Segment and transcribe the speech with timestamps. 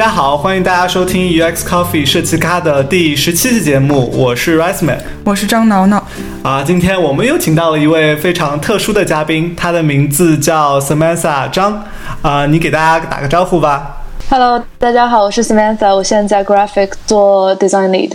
[0.00, 6.02] 家好，欢迎大家收听 UX Coffee 设计咖的第十七期节目，我是 Riceman，我是张挠挠。
[6.42, 11.82] 啊，今天我们又请到了一位非常特殊的嘉宾，他的名字叫 Samantha 张。
[12.22, 13.98] 啊，你给大家打个招呼吧。
[14.30, 18.12] Hello，大家好，我是 Samantha，我现在在 Graphic 做 Design Lead。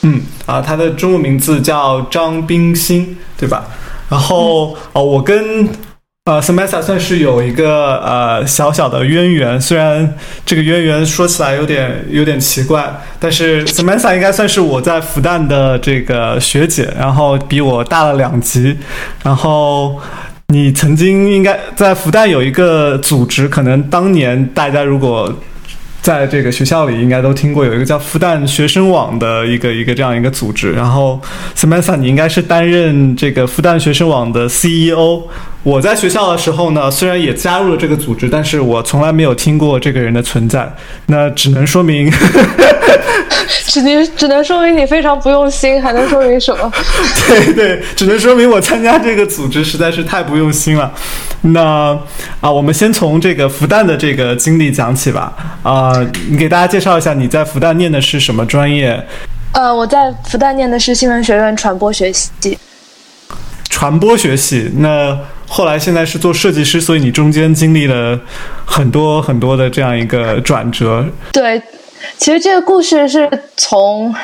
[0.00, 3.64] 嗯，啊，他的中文名字叫张冰心，对吧？
[4.08, 5.68] 然后，哦，我跟。
[6.28, 10.14] 呃，Samantha 算是有一个呃小小的渊源，虽然
[10.44, 12.84] 这个渊源说起来有点有点奇怪，
[13.18, 18.76] 但是 Samantha 应该算是我在复旦的这个学姐，然后比我大了两级，
[19.24, 19.98] 然后
[20.48, 25.34] 你曾经应该在复旦有一个组织，可能当年大家如果。
[26.00, 30.72] 在这个学校里，应该都听过有一个叫复旦学生网的一个一个这样一个组织。
[30.72, 31.20] 然后
[31.54, 35.24] ，Samantha，你应该是担任这个复旦学生网的 CEO。
[35.68, 40.66] 我在学校的时候呢，虽然也加入了这个组织，但是我从来没有听过这个人的存在。
[41.04, 42.10] 那只能说明。
[43.66, 46.72] 只能只能说明你非常不用心，还能说明什么？
[47.28, 50.90] 对对，只能说明我参加这个组织实在是太不用心了。
[51.42, 51.94] 那
[52.40, 55.34] 啊，我们先从这个复旦的这个经历讲起吧。
[55.62, 55.92] 啊，
[56.30, 59.06] 你给大家介绍一下你在复旦念的是什么专业？
[59.52, 62.58] 呃，我在复旦念的是新闻学院传播学系。
[63.68, 65.16] 传播学系，那
[65.48, 68.20] 后来现在是做设计师，所以你中间经历了
[68.64, 71.04] 很多很多的这样一个转折。
[71.32, 71.60] 对。
[72.16, 74.14] 其实这个故事是从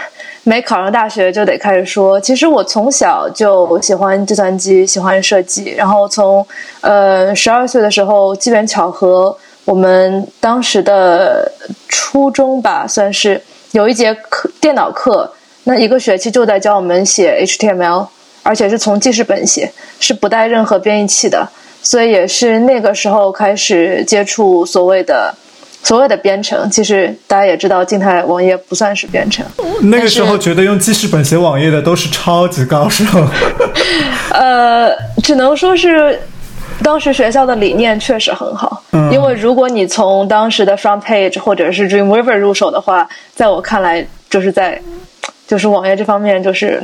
[0.44, 2.20] 没考上大学就得开始说。
[2.20, 5.70] 其实我从小就喜欢计算机，喜欢设计。
[5.76, 6.46] 然后从
[6.80, 11.50] 呃十二岁的时候，机缘巧合，我们当时的
[11.88, 13.40] 初中吧，算是
[13.72, 15.32] 有一节课电脑课，
[15.64, 18.06] 那一个学期就在教我们写 HTML，
[18.44, 21.48] 而且是从记事本写，是不带任何编译器的。
[21.82, 25.34] 所以也是那个时候开始接触所谓的。
[25.86, 29.44] 所谓的编程，其实大家也知道，静态网页不算是编程。
[29.82, 33.04] 那个时候觉得用记事本写网页的都是超级高手。
[34.32, 34.90] 呃，
[35.22, 36.18] 只能说是
[36.82, 38.82] 当时学校的理念确实很好。
[38.92, 39.12] 嗯。
[39.12, 44.80] 因为如果你从当时的 Front Page 或者是 Dreamweaver 入手的话，在我看来，就是在
[45.46, 46.82] 就是网页这方面就是。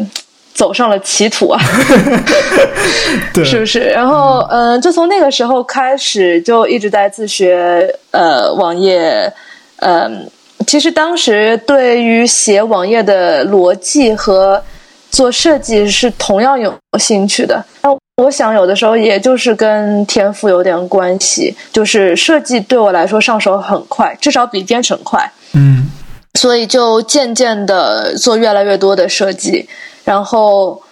[0.52, 1.60] 走上了歧途啊，
[3.44, 3.80] 是不是？
[3.80, 9.32] 然后，嗯，就从那个时候开始，就一直在自学呃网页。
[9.76, 10.30] 嗯，
[10.66, 14.62] 其实当时对于写网页的逻辑和
[15.10, 17.64] 做设计是同样有兴趣的。
[17.80, 17.90] 那
[18.22, 21.56] 我想，有的时候也就是跟天赋有点关系。
[21.72, 25.32] 就是设计对我来说上手很快，至少比编程快。
[25.54, 25.88] 嗯，
[26.34, 29.66] 所以就渐渐的做越来越多的设计。
[30.04, 30.82] 然后，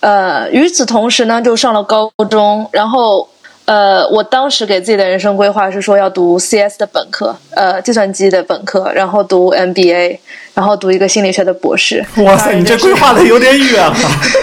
[0.00, 2.68] 呃，与此同时呢，就上了高中。
[2.72, 3.28] 然后，
[3.64, 10.18] 呃，我当时给自己的人生规划是说要读 CS 的本科，呃，计算机的本科，然后读 MBA，
[10.54, 12.04] 然后读一个心理学的博士。
[12.18, 13.96] 哇塞，你这规划的有点远了。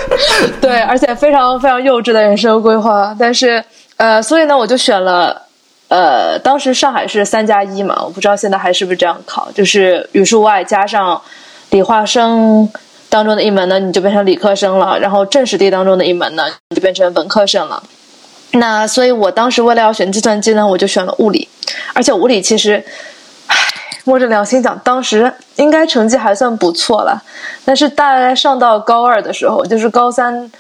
[0.60, 3.16] 对，而且非常非常幼稚的人生规划。
[3.20, 3.64] 但是，
[3.98, 5.44] 呃，所以呢，我就选了，
[5.88, 11.22] 呃，当时上海是三加一嘛，我不知道现在还是不是这样考，就是语数外加上
[11.70, 12.70] 理化生。
[13.14, 17.84] 当中的一门呢，你就变成理科生了；然后政史地当中的一门呢，你就变成文科生了。
[18.54, 21.48] 那所以我当时为了要选计算机呢，我就选了物理。
[21.94, 22.84] 而且物理其实，
[23.46, 23.56] 唉，
[24.04, 27.22] 摸着良心讲，当时应该成绩还算不错了。
[27.64, 30.52] 但是大概上到高二的时候，就是高三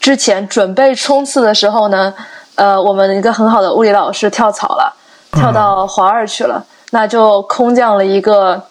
[0.00, 2.14] 之前准备冲刺的时候呢，
[2.54, 4.96] 呃，我们一个很好的物理老师跳槽了，
[5.32, 8.64] 跳到华二去了，那就空降了一个。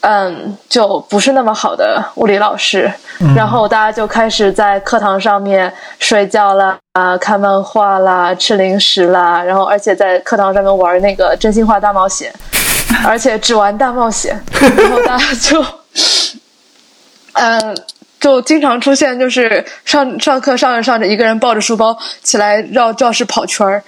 [0.00, 2.90] 嗯，就不是那么好的物理老师，
[3.34, 12.32] 然后大家就开始在课堂上面睡觉啦，啊，看漫画啦，吃零食啦，然后而且在课堂上面玩那个真心话大冒险，
[13.04, 14.40] 而且只玩大冒险，
[14.76, 15.64] 然后大家就，
[17.34, 17.76] 嗯，
[18.20, 23.82] 就经常出现就是上上课上着上着，一个人抱着书包起来绕教室跑圈儿，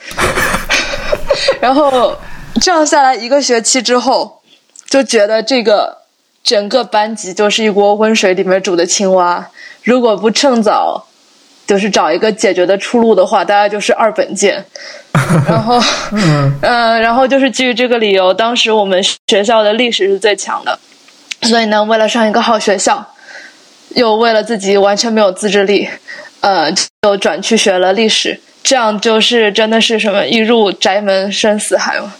[1.63, 2.17] 然后
[2.61, 4.43] 这样下来一个学期之后，
[4.89, 6.00] 就觉得这个。
[6.51, 9.49] 整个班级就是一锅温水里面煮的青蛙，
[9.85, 11.07] 如果不趁早，
[11.65, 14.65] 就是找一个解决的出路的话，大家就是二本见。
[15.47, 15.81] 然后，
[16.11, 20.77] 嗯，然后就是基于这个理由，当时我们学校的历史是最强的，
[21.43, 23.07] 所以呢，为了上一个好学校，
[23.91, 25.89] 又为了自己完全没有自制力，
[26.41, 26.69] 呃，
[27.03, 28.41] 就转去学了历史。
[28.65, 32.13] 这样就是真的是什么一入宅门深似海嘛，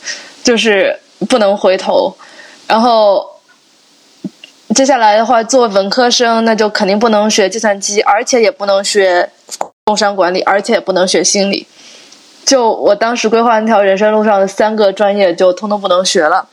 [0.45, 0.97] 就是
[1.29, 2.17] 不能回头。
[2.69, 3.29] 然后。
[4.75, 9.29] 接下来的话，做文科生，那就肯定不能学计算机，而且也不能学
[9.85, 11.67] 工商管理，而且也不能学心理。
[12.47, 16.49] 就我当时规划那条人生路上的三个专业，就通通不能学了。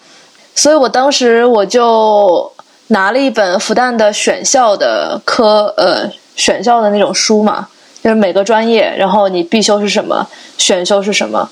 [0.55, 2.51] 所以我当时我就
[2.87, 7.67] 拿了一本复旦的选校的科呃选校的那种书嘛，
[8.03, 10.27] 就是每个专业，然后你必修是什么，
[10.57, 11.49] 选修是什么，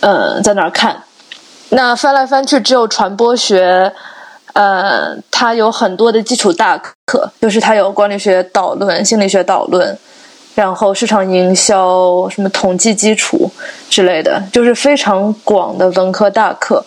[0.00, 1.04] 嗯，在那儿看。
[1.68, 3.92] 那翻来翻去，只有传播学，
[4.52, 6.76] 呃，它有很多的基础大
[7.06, 9.96] 课，就是它有管理学导论、心理学导论，
[10.54, 13.50] 然后市场营销、什么统计基础
[13.88, 16.84] 之类的，就是非常广的文科大课。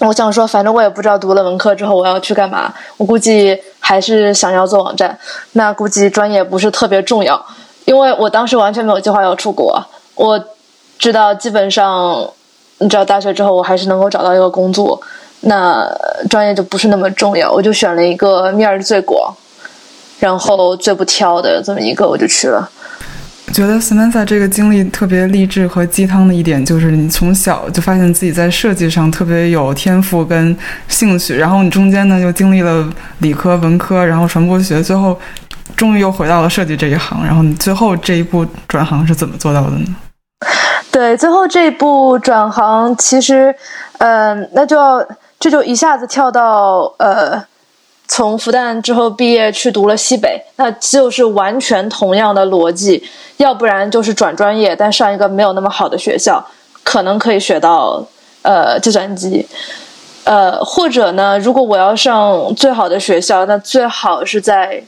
[0.00, 5.18] 我想说，反正我也不知道读了文科之后我要去干嘛，我估计还是想要做网站。
[5.52, 7.44] 那估计专业不是特别重要，
[7.84, 9.84] 因为我当时完全没有计划要出国。
[10.14, 10.42] 我
[10.98, 12.30] 知道基本上。
[12.78, 15.00] 你知道大学之后，我还是能够找到一个工作，
[15.40, 15.88] 那
[16.28, 17.50] 专业就不是那么重要。
[17.50, 19.34] 我就选了一个面儿最广，
[20.18, 22.68] 然后最不挑的这么一个，我就去了。
[23.52, 30.54] 觉得 Samantha 这个经历特别励志和鸡汤的一点，就是你从小就发现自己在设计上特别有天赋跟
[30.88, 32.86] 兴趣，然后你中间呢又经历了
[33.18, 35.18] 理科、文科，然后传播学，最后
[35.76, 37.24] 终于又回到了设计这一行。
[37.24, 39.96] 然后你最后这一步转行是怎么做到的呢？
[40.90, 43.54] 对，最后这一步转行，其实，
[43.98, 44.98] 嗯，那就要
[45.38, 47.44] 这就一下子跳到呃，
[48.08, 53.02] 从复旦之后毕业去读了西北，那就是完全同样的逻辑，
[53.36, 56.44] 要不然就是转专业，但上一个没有那么好的学校，
[56.82, 58.04] 可能可以学到
[58.42, 59.46] 呃计算机，
[60.24, 64.82] 呃，或者呢，如果我要上最好的学校，那最好是在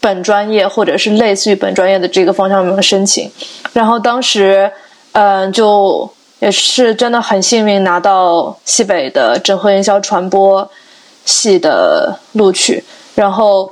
[0.00, 3.30] 本专业或者是类似于本专业的这个方向面申请，
[3.72, 4.70] 然后当时。
[5.12, 6.08] 嗯，就
[6.40, 10.68] 也是真的很幸运拿到西北的整合营销传播
[11.24, 12.82] 系的录取，
[13.14, 13.70] 然后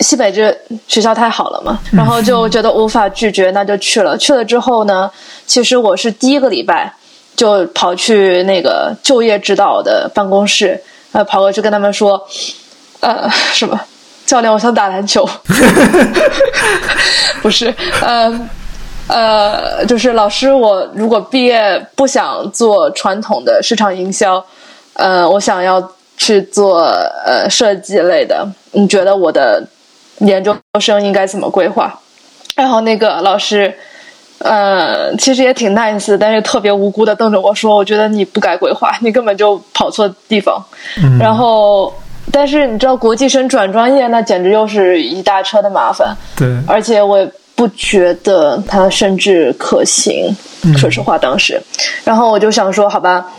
[0.00, 0.54] 西北这
[0.86, 4.16] 学校太好了嘛，然后就觉得无法拒绝，那就去了。
[4.18, 5.10] 去了之后呢，
[5.46, 6.94] 其实我是第一个礼拜
[7.34, 10.80] 就跑去那个就业指导的办公室，
[11.12, 12.22] 呃，跑过去跟他们说，
[13.00, 13.80] 呃，什么
[14.26, 15.26] 教练，我想打篮球，
[17.40, 18.48] 不是，呃。
[19.08, 24.44] 呃，就是老师，我如果毕业不想做传统的市场营销，
[24.92, 25.82] 呃，我想要
[26.18, 26.80] 去做
[27.24, 29.66] 呃设计类的，你觉得我的
[30.18, 31.98] 研究生应该怎么规划？
[32.54, 33.72] 然后那个老师，
[34.40, 40.62] 呃，其实也挺 nice，但是特别无辜的瞪着我说：“我觉得你不该规划，你根本就跑错地方。”
[41.18, 41.90] 然后，
[42.30, 46.14] 但是你知道，国际生转专业那简直又是一大车的麻烦。
[46.36, 47.26] 对，而且我。
[47.58, 50.32] 不觉得它甚至可行，
[50.76, 51.60] 说实话，当时，
[52.04, 53.32] 然后我就想说，好吧，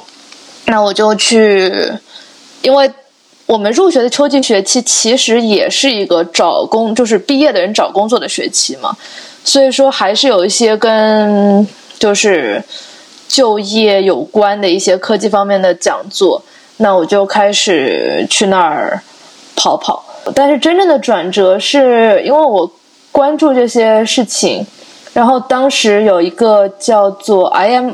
[0.66, 1.72] 那我就去，
[2.62, 2.92] 因为
[3.46, 8.94] 我们入学的秋季学期其实也是一个找工，就是毕业的人找工作的学期嘛，
[9.46, 11.66] 所以说还是有一些跟
[11.98, 12.62] 就是
[13.30, 16.44] 就业有关的一些科技方面的讲座，
[16.76, 19.02] 那我就开始去那儿
[19.56, 20.04] 跑跑，
[20.36, 22.70] 但是真正的转折是因为我。
[23.12, 24.66] 关注这些事情，
[25.14, 27.92] 然后当时有一个叫做 I M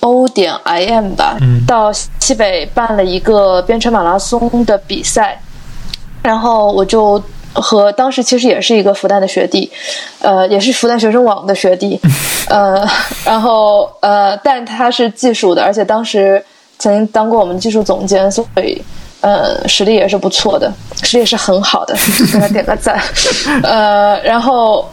[0.00, 1.36] O 点 I M 吧，
[1.66, 5.40] 到西北办了一个编程马拉松的比赛，
[6.22, 9.70] 然后我就和当时其实也是一个复旦的学弟，
[10.20, 12.00] 呃，也是复旦学生网的学弟，
[12.48, 12.86] 呃，
[13.24, 16.44] 然后呃，但他是技术的，而且当时
[16.78, 18.82] 曾经当过我们技术总监，所以。
[19.20, 20.72] 呃，实力也是不错的，
[21.02, 21.94] 实力也是很好的，
[22.32, 22.98] 给他点个赞。
[23.62, 24.88] 呃，然后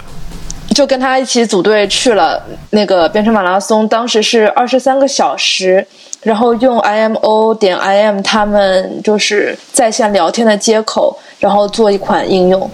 [0.76, 5.86] 就跟他一起组队去了那个编程马拉松，当时是二十三个小时，
[6.22, 12.70] 然后用 IMO 点 IM 他们就是在线聊天的接口，然后做一款应用。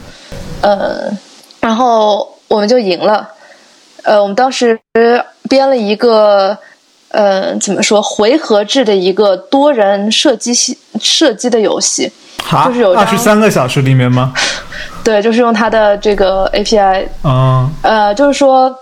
[0.62, 1.12] 呃，
[1.60, 3.30] 然后我们就赢了。
[4.02, 4.80] 呃，我们当时
[5.48, 6.58] 编了一个。
[7.14, 8.02] 呃，怎么说？
[8.02, 12.12] 回合制的一个多人射击系射击的游戏，
[12.66, 14.34] 就是有二十三个小时里面吗？
[15.06, 17.06] 对，就是用它的这个 API。
[17.24, 18.76] 嗯，呃，就是说，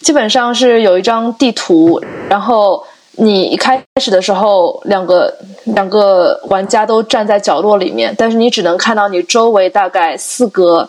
[0.00, 10.88] 基本上是有一张地图，然后你一开始的时候，两个两个玩家都站在角落里面，但是你只能看到你周围大概四个。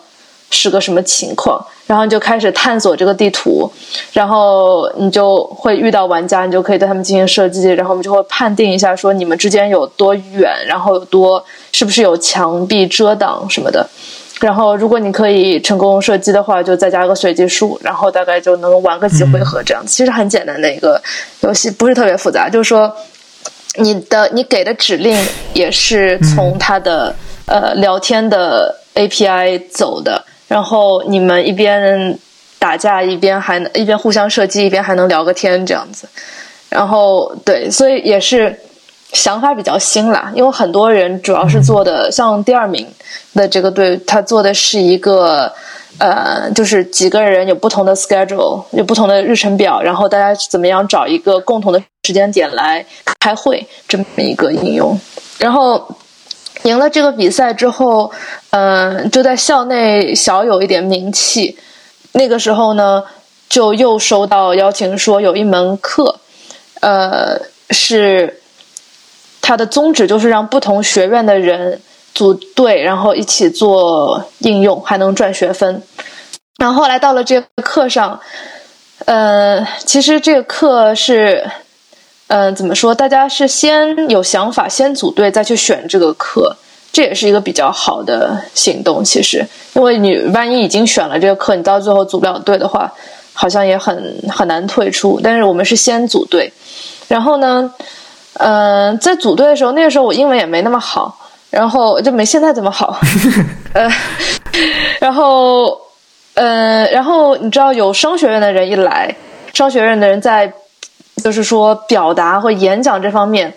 [0.50, 1.64] 是个什么情况？
[1.86, 3.68] 然后你就开始探索这个地图，
[4.12, 13.84] 然后你就会遇到玩家，你就可以对他们进行射击，然后我们就会判定一下，说你们之间有多远，然后有多是不是有墙壁遮挡什么的。
[14.40, 19.92] 然后如果你可以成功射击的话，就再加个随机数，然后大概就能玩个几回合这样子。
[19.92, 21.02] 其实很简单的一个
[21.40, 22.94] 游戏，不是特别复杂，就是说
[23.74, 25.18] 你的你给的指令
[25.54, 27.12] 也是从他的
[27.46, 30.24] 呃聊天的 API 走的。
[30.50, 32.18] 然后你们一边
[32.58, 36.08] 打架一边还能一边互相射击一边还能聊个天这样子，
[36.68, 38.58] 然后对，所以也是
[39.12, 42.84] 想法比较新啦，因为很多人主要是做的，像第二名
[43.34, 45.52] 的这个队，他做的是一个。
[45.98, 52.82] 呃，就是几个人有不同的 schedule，有不同的日程表，然后大家怎么样找一个共同的时间点来
[53.18, 54.98] 开会，这么一个应用。
[55.36, 55.86] 然后
[56.64, 58.12] 赢了这个比赛之后，
[58.50, 61.58] 嗯，就在校内小有一点名气。
[62.12, 63.04] 那个时候呢，
[63.48, 66.20] 就又收到邀请，说有一门课，
[66.80, 67.40] 呃，
[67.70, 68.40] 是
[69.40, 71.80] 它的宗旨就是让不同学院的人。
[72.12, 75.80] 组队，然后一起做应用，还能赚学分。
[76.58, 78.20] 然后后来到了这个课上，
[79.06, 81.48] 呃，其实这个课是，
[82.30, 82.94] 嗯，怎么说？
[82.94, 86.54] 大家是先有想法，先组队，再去选这个课，
[86.92, 89.02] 这也是一个比较好的行动。
[89.02, 89.44] 其实，
[89.74, 92.92] 因为你万一已经选了这个课，你到最后组不了队的话，
[93.32, 95.20] 好像也很很难退出。
[95.20, 96.52] 但是我们是先组队，
[97.08, 97.74] 然后呢，
[98.34, 101.16] 嗯，在组队的时候，那个时候我英文也没那么好。
[101.50, 103.00] 然后就没现在这么好，
[103.74, 103.90] 呃，
[105.00, 105.76] 然后，
[106.34, 109.12] 呃，然后你知道有商学院的人一来，
[109.52, 110.52] 商学院的人在，
[111.20, 113.52] 就是说表达和演讲这方面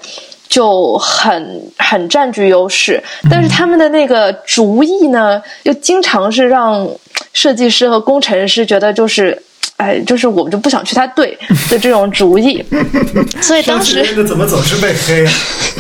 [0.48, 6.88] 就很很占据优势，但是他们的那个主意呢，又经常是让
[7.34, 9.42] 设计师和工程师觉得就是，
[9.78, 11.38] 哎，就是我们就不想去他队
[11.70, 12.64] 的这种主意，
[13.42, 15.26] 所以当时怎么总是被黑？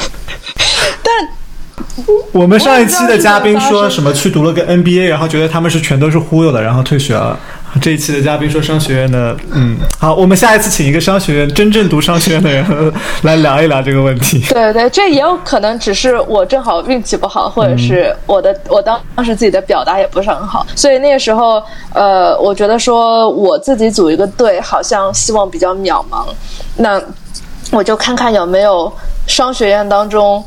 [1.03, 1.27] 但。
[2.31, 7.39] 我们上一期的嘉宾说什么去读了个 NBA，然后觉得他们是全都是忽悠的，然后退学了。
[7.81, 14.39] 这一期的嘉宾说商学院的，嗯，好，我们下一次请一个商学院真正读商学院的人 来聊一聊这个问题。
[14.53, 21.61] 对对，这也有可能只是我正好运气不好，或者是我的我当当时自己的表达也不是很好，所以那个时候，
[21.93, 26.25] 呃，我觉得说我自己组一个队，好像希望比较渺茫。
[26.75, 27.01] 那
[27.71, 28.91] 我就看看有没有
[29.27, 30.43] 商学院当中。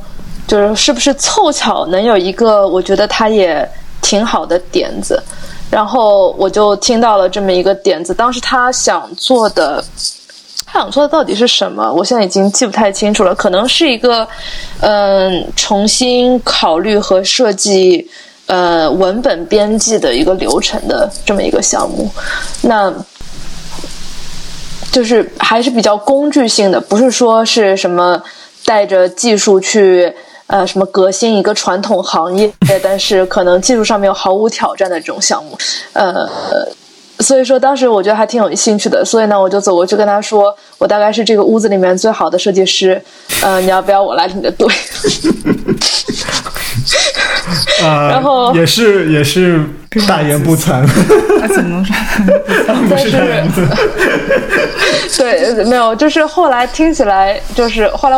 [0.46, 3.68] 就是是不是凑巧能有一个我觉得他也
[4.00, 5.20] 挺好的点子，
[5.70, 8.14] 然后我就听到了这么一个点子。
[8.14, 9.84] 当时他想做的，
[10.64, 11.92] 他想做的到底是什么？
[11.92, 13.34] 我现在已经记不太清楚了。
[13.34, 14.26] 可能是一个
[14.80, 18.08] 嗯，重新考虑和设计
[18.46, 22.10] 呃文本编辑的一个流程的这么一个项目。
[22.62, 22.92] 那
[24.92, 28.22] 就是还是比较工具性的，不是说是什么
[28.64, 30.14] 带着技术去。
[30.48, 32.50] 呃，什么革新一个传统行业，
[32.82, 35.58] 但是可能技术上面有毫无挑战的这种项目，
[35.92, 36.14] 呃，
[37.20, 43.02] 所以说当时我觉得还挺有兴趣的，所以呢，我就走过去跟他说，我大概是这个屋子里面最好的设计师，
[43.42, 44.68] 呃，你要不要我来你的队？
[47.82, 49.64] 啊， 然后也是也是
[50.06, 50.86] 大言不惭，
[51.54, 51.94] 怎么说？
[52.88, 53.10] 但是
[55.18, 58.16] 对，没有，就是后来听起来，就是后来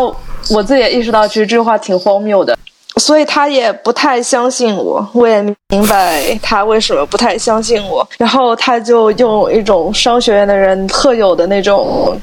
[0.51, 0.63] 我。
[0.63, 2.55] 自己也意识到，其实这句话挺荒谬的，
[2.97, 5.09] 所以他也不太相信我。
[5.15, 8.07] 我也明白他为什么不太相信我。
[8.19, 12.15] 然后他就用一种商学院的人特有的那种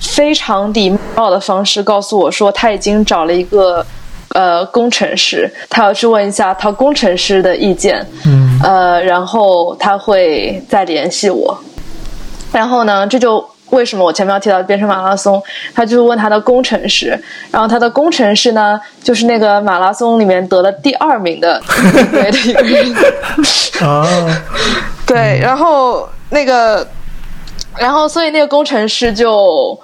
[0.00, 3.84] 非常礼貌的方式告诉我说，他已经找了一个
[4.28, 8.06] 呃工程师，他要去问一下他工程师的意见。
[8.24, 11.58] 嗯，呃，然后他会再联系我。
[12.52, 13.44] 然后呢，这就。
[13.70, 15.42] 为什么我前面要提到变成马拉松？
[15.74, 17.18] 他就是问他的工程师，
[17.50, 21.60] 然后他的工程师呢，就是那个马拉松里面得了第二名的
[22.10, 22.94] 对的一个人
[23.80, 24.06] 啊。
[25.06, 26.86] 对，然后那个，
[27.76, 29.78] 然后所以那个工程师就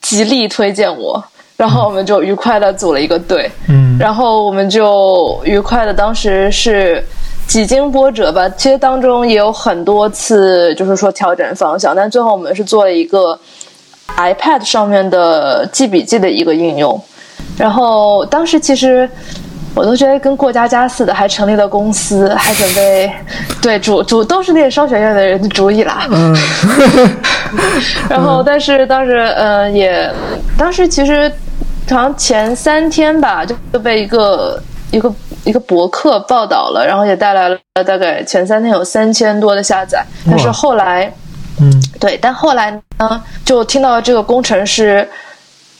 [0.00, 1.22] 极力推荐我，
[1.56, 3.50] 然后我们就愉快的组了一个队。
[3.68, 7.04] 嗯，然后我们就愉快的当时是。
[7.48, 13.36] 几经波折吧，其实当中也有很多次，就是说调整方向，但最后我们是做了一个
[14.18, 17.02] iPad 上面的记笔记的一个应用。
[17.56, 19.08] 然后当时其实
[19.74, 23.10] 我都觉得跟过家家似的，还成立了公司，还准备
[23.62, 26.06] 对主主都是那个商学院的人的主意啦。
[26.10, 26.36] 嗯。
[28.10, 30.12] 然后，但是当时嗯也，
[30.58, 31.32] 当时其实
[31.88, 34.62] 好像前三天吧，就就被一个。
[34.90, 35.12] 一个
[35.48, 41.10] 一个博客报道了，然后也带来了大概前三天有三千多的下载，但是后来，
[41.58, 45.08] 嗯，对，但后来呢，就听到这个工程师，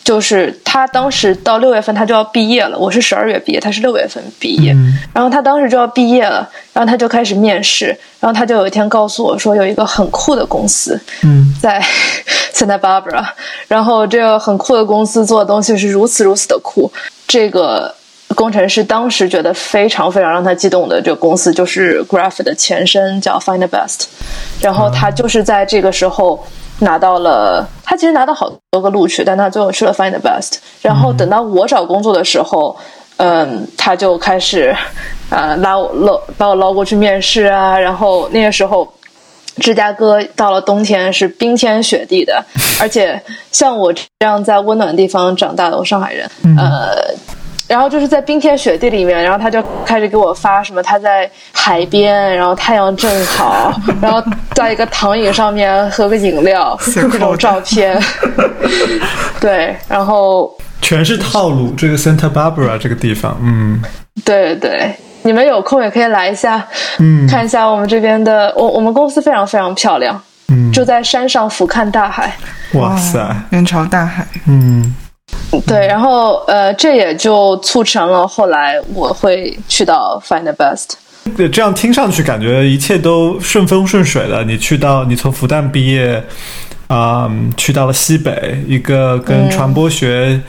[0.02, 4.74] 就是他当时到六月份他就要毕业了，我是十二月毕业，他是六月份毕业，
[5.12, 7.88] 然后他当时就要毕业了，然后他就开始面试，
[8.20, 11.84] 然后他就有一天告诉我说有一个很酷的公司，嗯，在
[12.56, 13.22] Santa Barbara，
[13.68, 16.90] 然后这个很酷的公司做的东西是如此如此的酷，
[17.26, 17.94] 这个。
[18.38, 24.04] 工程师当时觉得非常非常让他激动的这个公司就是 Graph 的前身叫 Find the Best，
[24.60, 26.46] 然后他就是在这个时候
[26.78, 30.58] 拿到了，他其实拿到好多个录取，但他最后去了 Find the Best。
[30.80, 32.76] 然后等到我找工作的时候，
[33.16, 34.72] 嗯，他就开始
[35.30, 38.86] 呃拉我捞把我捞过去面试啊，然后那个时候。
[39.60, 42.40] 芝加哥到了冬天是冰天雪地的，
[42.80, 47.12] 而且像我这样在温暖地方长大的，我上海人，呃，
[47.68, 53.72] 然后就是在冰天雪地里面，然后他就开始给我发什么他在海边，然后太阳正好，
[54.02, 54.20] 然后
[54.54, 57.96] 在一个躺椅上面喝个饮料这种照片，
[59.38, 61.72] 对，然后全是套路。
[61.76, 63.80] 这个 Santa Barbara 这个地方，嗯，
[64.24, 64.92] 对对。
[65.22, 66.64] 你们有空也可以来一下，
[67.00, 68.50] 嗯，看一下我们这边的。
[68.56, 72.34] 我我们公司非常非常漂亮，嗯，就在山上俯瞰大海。
[72.74, 74.26] 哇塞，面朝大海。
[74.46, 74.94] 嗯，
[75.66, 80.90] 对，然后呃，这也就促成了后来我会去到 Find the Best。
[81.36, 84.44] 对，这样听上去感觉一切都顺风顺水的。
[84.44, 86.22] 你去到你从复旦毕业，
[86.86, 90.40] 啊，去到了西北一个跟传播学。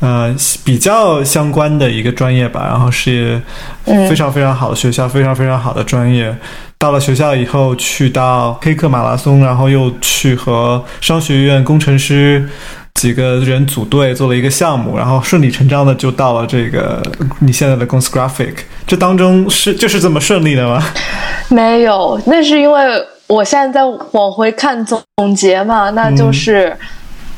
[0.00, 0.34] 呃，
[0.64, 3.40] 比较相关的一个专业吧，然后是
[3.84, 6.36] 非常非常好的学校，非常非常好的专业。
[6.76, 12.48] 到了学校以后，去到黑客马拉松，然后又去和商学院工程师
[12.94, 17.02] 几个人组队做了一个项目，然后顺理成章的就到了这个
[17.40, 18.54] 你现在的公司 Graphic。
[18.86, 20.82] 这当中是就是这么顺利的吗？
[21.48, 22.80] 没有，那是因为
[23.26, 25.02] 我现在在往回看总
[25.34, 26.76] 结嘛，那就是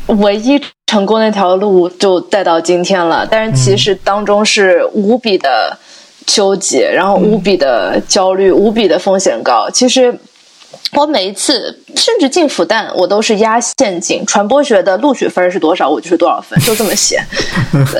[0.07, 0.61] 唯一。
[0.87, 5.77] 成功那条路就带到今天了，但是其实当中是无比的
[6.25, 9.69] 纠结，然后无比的焦虑，无比的风险高。
[9.71, 10.17] 其实
[10.93, 14.25] 我每一次甚至进复旦，我都是压线进。
[14.27, 17.23] 传播学的录取分是多少，我就是多少分， 就这么写。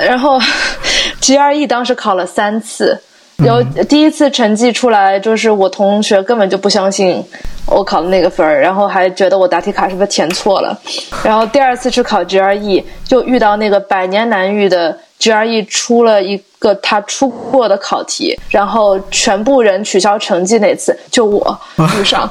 [0.07, 0.39] 然后
[1.21, 2.99] GRE 当时考了三次。
[3.39, 7.21] 有第一次成绩出来，就是我同学根本就不相信
[7.67, 10.79] 我考的那个分儿，然后还觉得我答题卡是不是填错了。
[11.25, 21.59] 然后第二次去考 GRE，就遇到那个百年难遇的 GRE 出了一个他出过的考题，然后全部人取消成绩那次，就我
[21.99, 22.31] 遇上。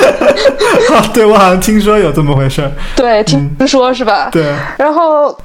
[1.12, 2.70] 对，我好像听说有这么回事。
[2.94, 4.28] 对，听说是吧？
[4.30, 4.54] 对。
[4.78, 5.36] 然后。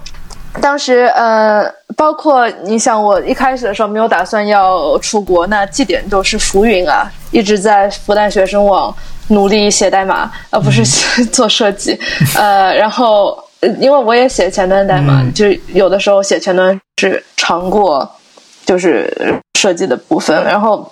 [0.61, 1.63] 当时，呃，
[1.95, 8.93] 包括你想，我一开始的时候没有打算要出国，那绩点都是浮云啊，一直在复旦学生网
[9.29, 10.85] 努力写代码，而不是
[11.31, 11.97] 做设计，
[12.35, 13.41] 呃，然后
[13.79, 18.09] 因为我也写前端代码，就有的时候写前端是长过
[18.65, 19.11] 就是
[19.59, 20.91] 设计的部分，然后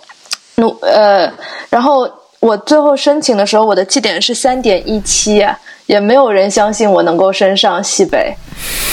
[0.56, 1.32] 努呃，
[1.70, 5.46] 然后我最后申请的时候，我的绩点是三点一七。
[5.88, 8.32] 也没有人相信我能够升上西北，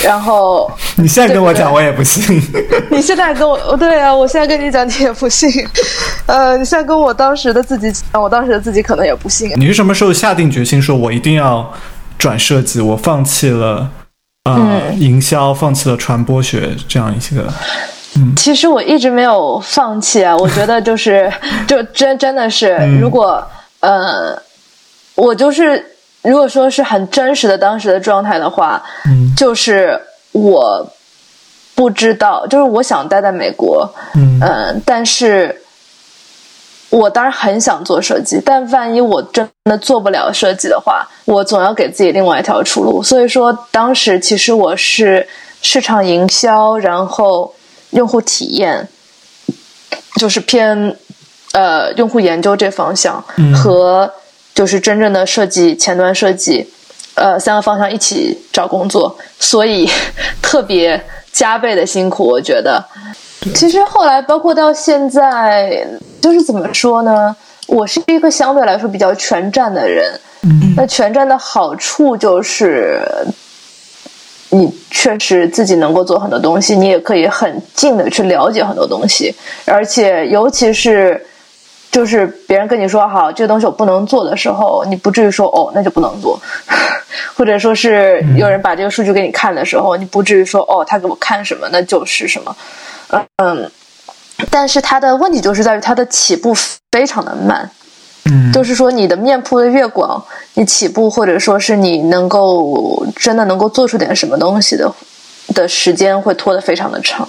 [0.02, 2.40] 然后你现在跟我讲，我也不信。
[2.90, 5.50] 你现在跟我，对啊，我现在跟你讲，你也不信。
[6.24, 9.52] 呃，你现在跟我当时的自己讲，我当时的自己可能也不信。
[9.56, 11.70] 你是什么时候下定决心说，我一定要
[12.18, 12.80] 转设计？
[12.80, 13.90] 我放弃了
[14.44, 17.52] 呃营销，放弃了传播学这样一些个。
[18.16, 20.36] 嗯，其实我一直没有放弃啊。
[20.36, 21.32] 我觉得就是，
[21.66, 23.46] 就真真的是，如果
[23.80, 24.40] 呃，
[25.14, 25.92] 我就是。
[26.22, 29.96] 如果说是很真实的当时的状态的话，嗯，就是
[30.32, 30.84] 我
[31.76, 35.56] 不知道，就是我想待在美国，嗯，但是
[36.90, 43.02] 我当然很想做设计，但万一我真的做不了设计的话，我总要给自己另外一条出路。
[43.02, 45.26] 所以说，当时其实我是
[45.62, 47.54] 市场营销，然后
[47.90, 48.88] 用户体验，
[50.16, 50.96] 就是偏
[51.52, 54.12] 呃用户研究这方向和。
[54.56, 56.66] 就是真正的设计前端设计，
[57.14, 59.86] 呃，三个方向一起找工作，所以
[60.40, 60.98] 特别
[61.30, 62.24] 加倍的辛苦。
[62.26, 62.82] 我觉得，
[63.54, 65.86] 其实后来包括到现在，
[66.20, 67.34] 就是怎么说呢？
[67.66, 70.12] 我是一个相对来说比较全站的人。
[70.42, 73.02] 嗯，那全站的好处就是，
[74.50, 81.24] 你确实自己能够做很多东西，你也可以很近的去了解很多东西，而且尤其是。
[81.88, 86.38] 就是别人跟你说好这个东西我不能做的时候，你不至于说哦那就不能做，
[87.34, 92.54] 或者说是有人把这个数据给你看的时候，你不至于说哦他给我看什么那就是什么，
[93.36, 93.70] 嗯，
[94.50, 96.54] 但是它的问题就是在于它的起步
[96.90, 97.70] 非常的慢，
[98.24, 100.22] 嗯，就是说你的面铺的越广，
[100.54, 104.92] 你起步或者说是你能够真的能够做出点什么东西的
[105.54, 107.26] 的时间会拖得非常的长。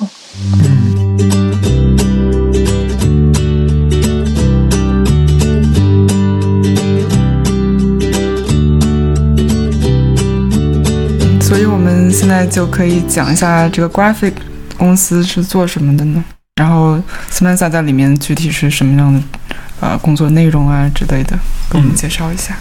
[11.42, 14.34] 所以我们现在就可以讲一下这个 graphic
[14.78, 16.24] 公司是做什么的呢？
[16.56, 16.98] 然后
[17.30, 19.22] Samantha 在里面具体是什么样的
[19.80, 21.38] 呃工作内容啊之类的，
[21.70, 22.58] 给我们介绍一下。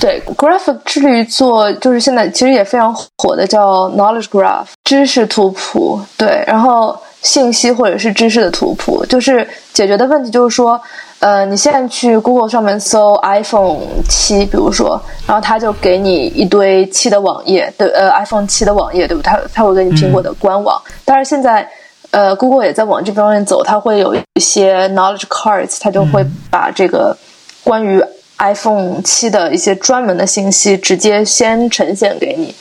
[0.00, 6.00] 对，Graph 致力于做就是现在其实也非常火的叫 Knowledge Graph 知识图谱。
[6.16, 10.80] 对，然后信息或者是知识的图谱，就是解决的问题就是说，
[11.20, 19.22] 呃，你现在去 Google 上面搜 iPhone 七，比如说，然后它就给你一堆七的网页，对，呃，iPhone 七的网页，对不？
[19.22, 21.68] 他他会给你苹果的官网，但是现在。
[22.10, 27.16] 呃，Google 也在往这方面走，它会有一些 knowledge cards，它就会把这个
[27.64, 28.04] 关于
[28.36, 32.54] iPhone 七的一些专门的信息直接先呈现给你。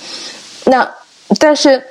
[0.63, 0.89] 那
[1.37, 1.83] 但是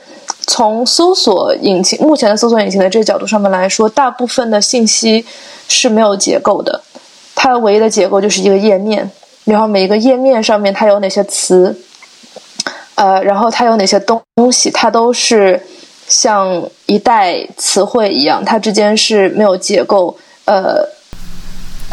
[0.50, 5.24] 从搜索引擎目前的搜索引擎的这个角度上面来说，大部分的信息
[5.68, 6.82] 是没有结构的，
[7.36, 9.08] 它唯一的结构就是一个页面，
[9.44, 11.80] 然后每一个页面上面它有哪些词，
[12.96, 15.60] 呃，然后它有哪些东西，它都是。
[16.08, 20.12] 像一代词汇一样，它之间是没有结构。
[20.44, 20.84] 呃，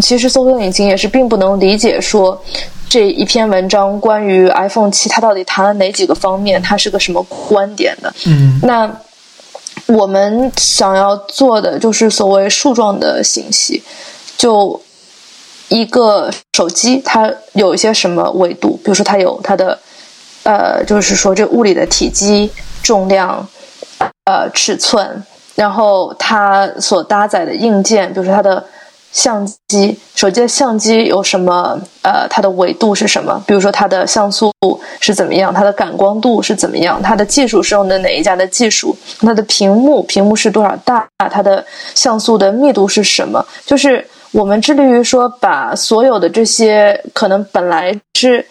[0.02, 2.42] 其实搜索引擎也是并不能理解说
[2.90, 8.14] 这一篇文章关于 iPhone 七它到底谈了哪几个方面，它是个什么观点的。
[8.26, 8.90] 嗯，那
[9.88, 13.84] 我们想要做的就是所谓树状的信息，
[14.38, 14.82] 就
[15.70, 19.78] 一个手机它有一些什么维度，比如说它有它的
[20.44, 23.48] 呃，就是说这物理的体积、重量。
[24.30, 25.24] 呃，尺寸，
[25.56, 28.62] 然后它所搭载的硬件，比如说它的
[29.18, 31.76] 相机，手机的相机有什么？
[32.04, 33.44] 呃，它的维度是什么？
[33.48, 34.54] 比如说它的像素
[35.00, 35.52] 是怎么样？
[35.52, 37.02] 它的感光度是怎么样？
[37.02, 38.96] 它的技术是用的哪一家的技术？
[39.20, 41.04] 它的屏幕，屏幕是多少大？
[41.32, 43.44] 它的像素的密度是什么？
[43.66, 48.46] 就是我们致力于说，把所有的这些可能本来是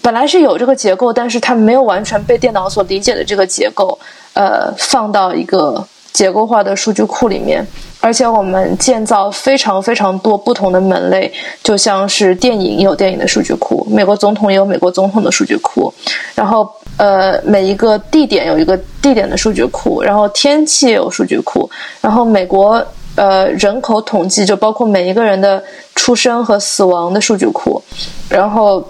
[0.00, 3.98] 本来是有这个结构，但是它没有完全被电脑所理解的这个结构。
[4.34, 7.66] 呃，放到一个结构化的数据库里面，
[8.00, 15.92] 而且我们建造非常非常多不同的门类，就像是电影有电影的数据库，美国总统也有美国总统的数据库，
[16.34, 21.68] 然后呃，每一个地点有一个地点的数据库，然后天气也有数据库，
[22.00, 22.84] 然后美国
[23.16, 25.62] 呃人口统计就包括每一个人的
[25.94, 27.82] 出生和死亡的数据库，
[28.28, 28.86] 然后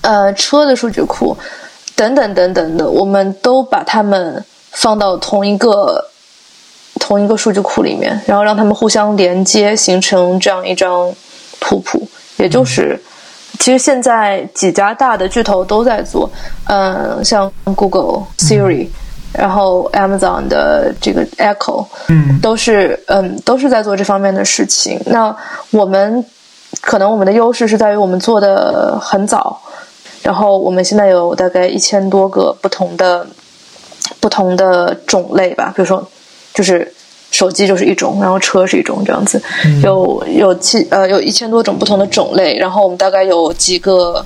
[0.00, 1.36] 呃车的数据库
[1.94, 4.44] 等等等等的，我们都把它们。
[4.74, 6.02] 放到同一个
[7.12, 11.14] 同一个数据库里面，然后让他们互相连接，形成这样一张
[11.60, 12.08] 图谱。
[12.38, 12.98] 也就是，
[13.58, 16.30] 其实现在几家大的巨头都在做，
[16.68, 18.88] 嗯，像 Google、Siri，
[19.34, 24.98] 然后 Amazon 的这个 Echo，嗯，都是嗯都是在做这方面的事情。
[25.04, 25.36] 那
[25.70, 26.24] 我们
[26.80, 29.60] 可能我们的优势是在于我们做的很早，
[30.22, 33.26] 然后我们现在有大概一千多个不同的。
[34.18, 36.04] 不同的种类吧，比如说，
[36.54, 36.92] 就是
[37.32, 39.42] 手机就是一种，然后车是一种这样子，
[39.82, 44.24] 有有七呃有一千多种不同的种类，然后我们大概有几个，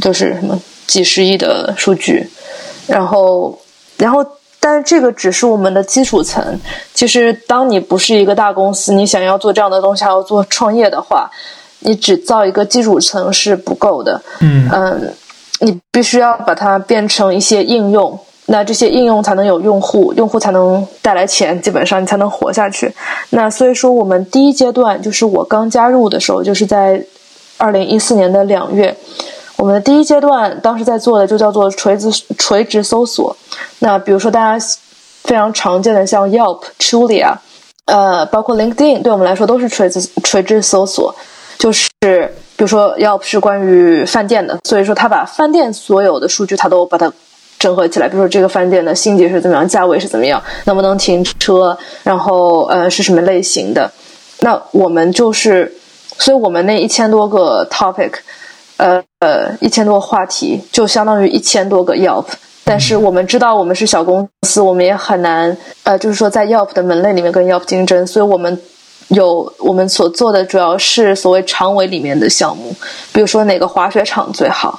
[0.00, 2.28] 就是什么几十亿的数据，
[2.86, 3.58] 然后
[3.96, 4.24] 然后
[4.60, 6.60] 但是这个只是我们的基础层，
[6.92, 11.30] 其实当你不是一个大公司，你想要做这样的东西，还要做创业的话，
[11.80, 15.14] 你只造一个基础层是不够的，嗯嗯，
[15.60, 18.20] 你必须要把它变成一些应用。
[18.48, 22.94] 那这些应用才能有用户，用户才能带来钱，基本上你才能活下去。
[23.30, 27.04] 那所以说，我们第一阶段就是我刚加入的时候，就是在
[27.58, 28.96] 二零一四年的两月，
[29.56, 33.36] 我们的第一阶段当时在做的就叫做垂直垂直搜索。
[33.80, 34.64] 那比如说大家
[35.24, 37.34] 非常常见的像 Yelp、Trulia，
[37.86, 41.12] 呃，包括 LinkedIn，对我们来说都是垂直垂直搜索。
[41.58, 47.12] 就是比如说 Yelp 是关于饭店的，所以说他把饭店所有的数据他都把它。
[47.58, 53.90] 整合起来，比如说这个饭店的星级是怎么样，价位是怎么样，能不能停车，然后呃是什么类型的？
[54.40, 55.74] 那我们就是，
[56.18, 58.12] 所以我们那一千多个 topic，
[58.76, 62.26] 呃呃一千多个话题，就相当于一千多个 Yelp。
[62.62, 68.60] 但是我们知道我们是小公司，我们也很难呃，就是说在 Yelp 的门类里面跟 Yelp 竞争，所以我们
[69.08, 72.74] 有我们所做的主要是所谓长尾里面的项目，
[73.14, 74.78] 比如说哪个滑雪场最好，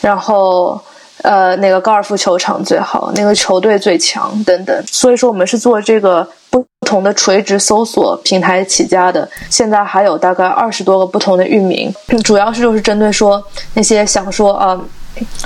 [0.00, 0.82] 然后。
[1.22, 3.12] 呃，那个高尔夫球场最好？
[3.14, 4.32] 那个球队最强？
[4.44, 4.84] 等等。
[4.86, 9.28] 所以说，我们是做这个不同的垂直搜索平台起家的。
[9.48, 11.92] 现在还有大概二十多个不同的域名，
[12.24, 13.42] 主要是就是针对说
[13.74, 14.80] 那些想说啊，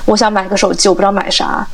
[0.05, 1.67] 我想买个手机，我不知道买啥，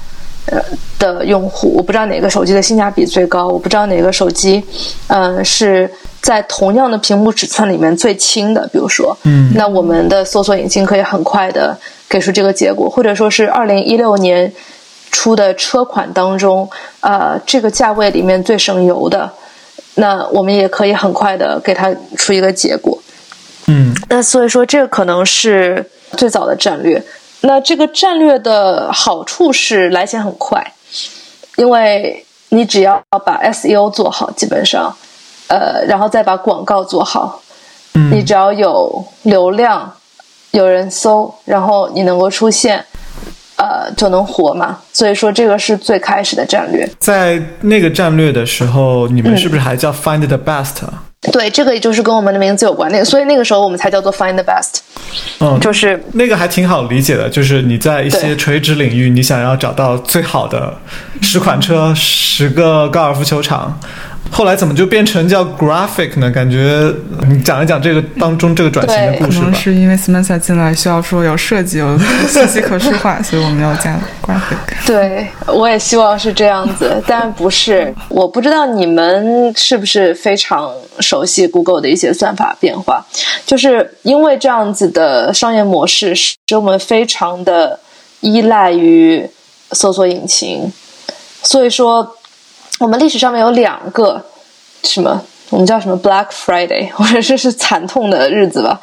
[0.47, 0.63] 呃
[0.99, 4.63] 的用户，我不知道哪个手机的性价比最高，我不知道哪个手机，
[5.09, 8.69] 嗯，是在同样的屏幕尺寸里面最轻的。
[8.73, 11.77] 比如说，嗯，那我们的搜索引擎可以很快的。
[12.11, 14.53] 给出这个结果，或者说是二零一六年
[15.13, 19.31] 出的车款当中，呃，这个价位里面最省油的，
[19.95, 23.01] 那我们也可以很快的给它出一个结果。
[23.69, 27.01] 嗯，那所以说这个可能是最早的战略。
[27.43, 30.75] 那这个战略的好处是来钱很快，
[31.57, 34.95] 因为你只要把 SEO 做好，基本上，
[35.49, 37.41] 呃，然后再把广告做好，
[37.95, 39.91] 嗯你只要有流量，
[40.51, 42.85] 有人搜，然后你能够出现，
[43.57, 44.79] 呃，就能活嘛。
[44.93, 46.89] 所以说这个是最开始的战略。
[46.99, 50.83] 在那个战略的时候，你们是不是还叫 find the best？
[51.33, 52.91] 对，这个也就是跟我们的名字有关。
[52.91, 54.79] 那个，所以那个时候我们才叫做 find the best，
[55.39, 60.75] 嗯，就是那个还挺好理解的，就是你在一些垂直领域，你想要找到最好的
[61.21, 63.79] 十款车、十个高尔夫球场，
[64.31, 66.31] 后来怎么就变成叫 graphic 呢？
[66.31, 66.91] 感觉
[67.29, 69.47] 你讲一讲这个当中这个转型的故事吧。
[69.47, 74.87] 能是因为 Samantha 进来需要说有设计、有信息可视化， 所以我们要加 graphic。
[74.87, 77.93] 对，我也希望是这样子，但不是。
[78.09, 83.05] 我不知道你们是不是非常熟悉 Google 的一些算法变化，
[83.45, 87.79] 就是因为这样子的商业模式，使我们非常的
[88.21, 89.29] 依赖于
[89.73, 90.73] 搜索引擎，
[91.43, 92.17] 所以说
[92.81, 94.19] 我们历史上面有两个
[94.85, 98.81] 什么，我们叫什么 Black Friday， 或者这是惨痛的日子吧。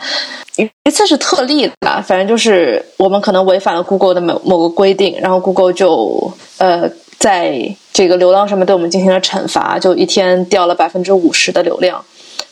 [0.84, 12.00] 一次是特例啦，反正就是我们可能违反了 Google 的某某个规定，然后 Google 就呃在这个流量上面对我们进行了惩罚，就一天掉了百分之五十的流量，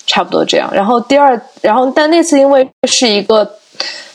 [0.07, 0.67] 差不多这样。
[0.73, 3.47] 然后第二，然后但那次因为是一个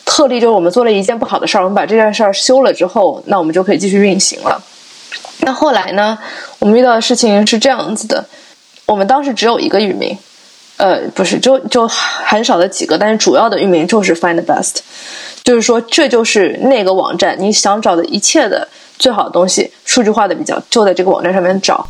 [0.05, 4.61] 特例，就是我们做了一件不好的事儿，我们把这件事儿修了之后，那我们就可以继续运行了。
[5.41, 6.19] 那后来呢，
[6.59, 8.25] 我们遇到的事情是这样子的，
[8.87, 10.17] 我们当时只有一个域名。
[10.77, 14.77] 呃，不是，就就很少的几个，但是主要的域名就是 Find the Best，
[15.45, 18.67] 就是说这就是那个网站你想找的一切的
[18.99, 21.87] 最好的东西，数据化的比较就在这个网站上面找。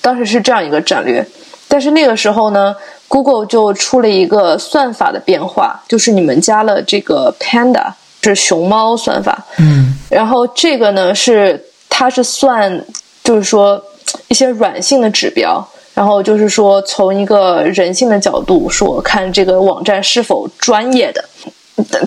[0.00, 1.24] 当时是这样一个战略，
[1.68, 2.74] 但是那个时候呢
[3.06, 11.64] ，Google 就出了一个算法的变化，就是你们加了这个 Panda，是熊猫算法，嗯然后这个呢是
[12.02, 12.84] 它是算，
[13.22, 13.80] 就是说
[14.26, 21.24] 一些软性的指标，然后就是说从一个人性的角度说，看这个网站是否专业的。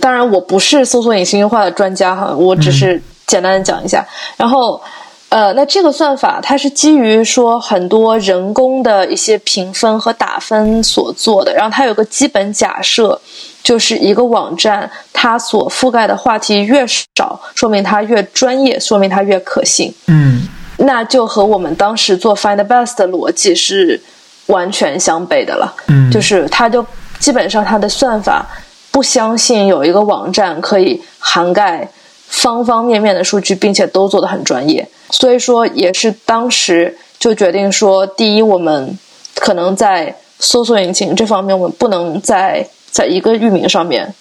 [0.02, 4.06] 当然，我不是搜索引擎优化的专家哈，我只是简单的讲一下。
[4.36, 4.82] 然后，
[5.30, 13.22] 呃，那这个算法它是基于说很多人工的一些评分和打分所做的，然后它有个基本假设，
[13.66, 16.86] 就是一个网站它所覆盖的话题越
[17.18, 19.92] 少，说明它越专业，说明它越可信。
[20.06, 20.48] 嗯
[20.78, 24.00] 那就和我们当时做 Find the Best 的逻辑是
[24.48, 25.74] 完全相悖的了。
[25.88, 26.86] 嗯，就是它就
[27.18, 28.46] 基本上它的算法
[28.92, 31.90] 不相信有一个网站可以涵盖
[32.28, 34.88] 方方面面的数据，并且都做得很专业。
[35.10, 39.00] 所以说，也是当时就决定说，第一，我们
[39.34, 44.16] 可能在搜索引擎这方面，我们不能在在一个域名上面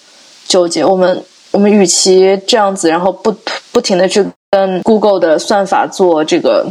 [0.49, 0.85] 纠结。
[0.85, 3.33] 我们我们与其这样子，然后不
[3.71, 6.67] 不停的去跟 Google 的算法做这个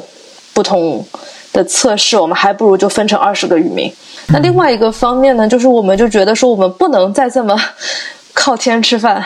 [0.53, 1.05] 不同
[1.53, 3.89] 的测试，我们还不如就分成二十个域名。
[4.27, 7.57] 那另外一个方面呢，就是我们就觉得说，我们不能再这么
[8.35, 9.23] 靠天吃饭，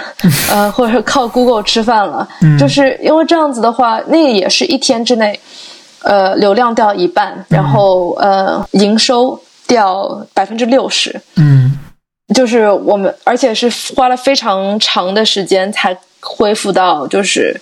[0.52, 2.28] 呃，或者靠 Google 吃饭了，
[2.60, 5.40] 就是因为这样子的话，那个也是一天之内，
[6.04, 11.67] 呃，流量掉一半，然后呃，营收掉百分之六十，嗯
[12.36, 17.60] 就是我们，而且是花了非常长的时间才恢复到就是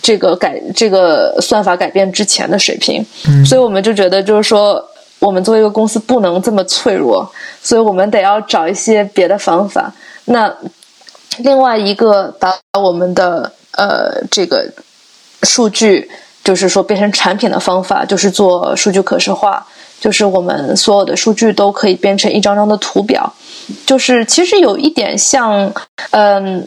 [0.00, 3.04] 这个改这个算法改变之前的水平，
[3.44, 4.84] 所以我们就觉得就是说，
[5.18, 7.28] 我们作为一个公司不能这么脆弱，
[7.60, 9.92] 所以我们得要找一些别的方法。
[10.26, 10.54] 那
[11.38, 14.72] 另外一个把我们的呃这个
[15.42, 16.08] 数据，
[16.44, 19.66] 就是说变成产品的方法，就是做数据可视化，
[20.00, 23.32] 就是我们所有的数据都可以变成一张张的图表，
[23.84, 25.72] 就是其实有一点像，
[26.10, 26.66] 嗯。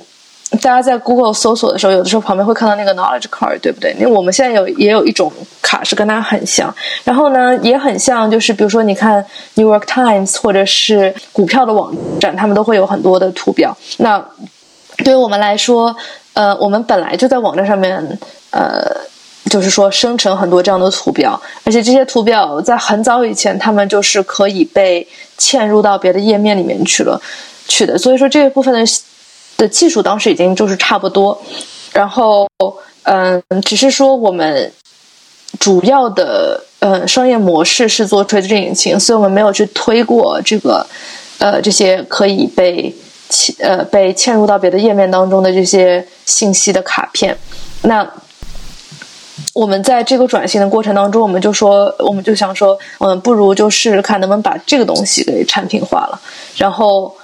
[0.63, 3.93] 大家在 Google 搜索的时候，有的时候旁边会看到那个 Knowledge Card，对不对？
[3.99, 13.77] 因为我们现在有也有一种卡是跟它很像，然后呢也很像，就是比如说你看 New York Times 或者是股票的网站，他们都会有很多的图表。
[13.99, 14.19] 那
[15.05, 15.95] 对于我们来说，
[16.33, 18.17] 呃，我们本来就在网站上面，
[18.49, 18.81] 呃，
[19.45, 27.21] 就是说生成很多这样的图表，而且这些图表在很早以前，他们就是可以被嵌入到别的页面里面去了，
[27.67, 27.97] 去的。
[27.97, 28.85] 所以说这一部分的。
[29.57, 31.37] 的技术当时已经就是差不多，
[31.91, 32.49] 然后
[33.03, 34.71] 嗯，只是说我们
[35.59, 40.87] 主要的呃商业模式是做垂直引擎，所以我们没有去推过这个
[41.39, 42.95] 呃这些可以被
[43.29, 47.37] 嵌呃被嵌入到别的页面当中的这些信息的卡片。
[47.81, 48.09] 那
[49.53, 56.19] 我们在这个转型的过程当中，我们就说，我们就想说，嗯，不如就试试看能不能把这个东西给产品化了，
[56.55, 57.15] 然后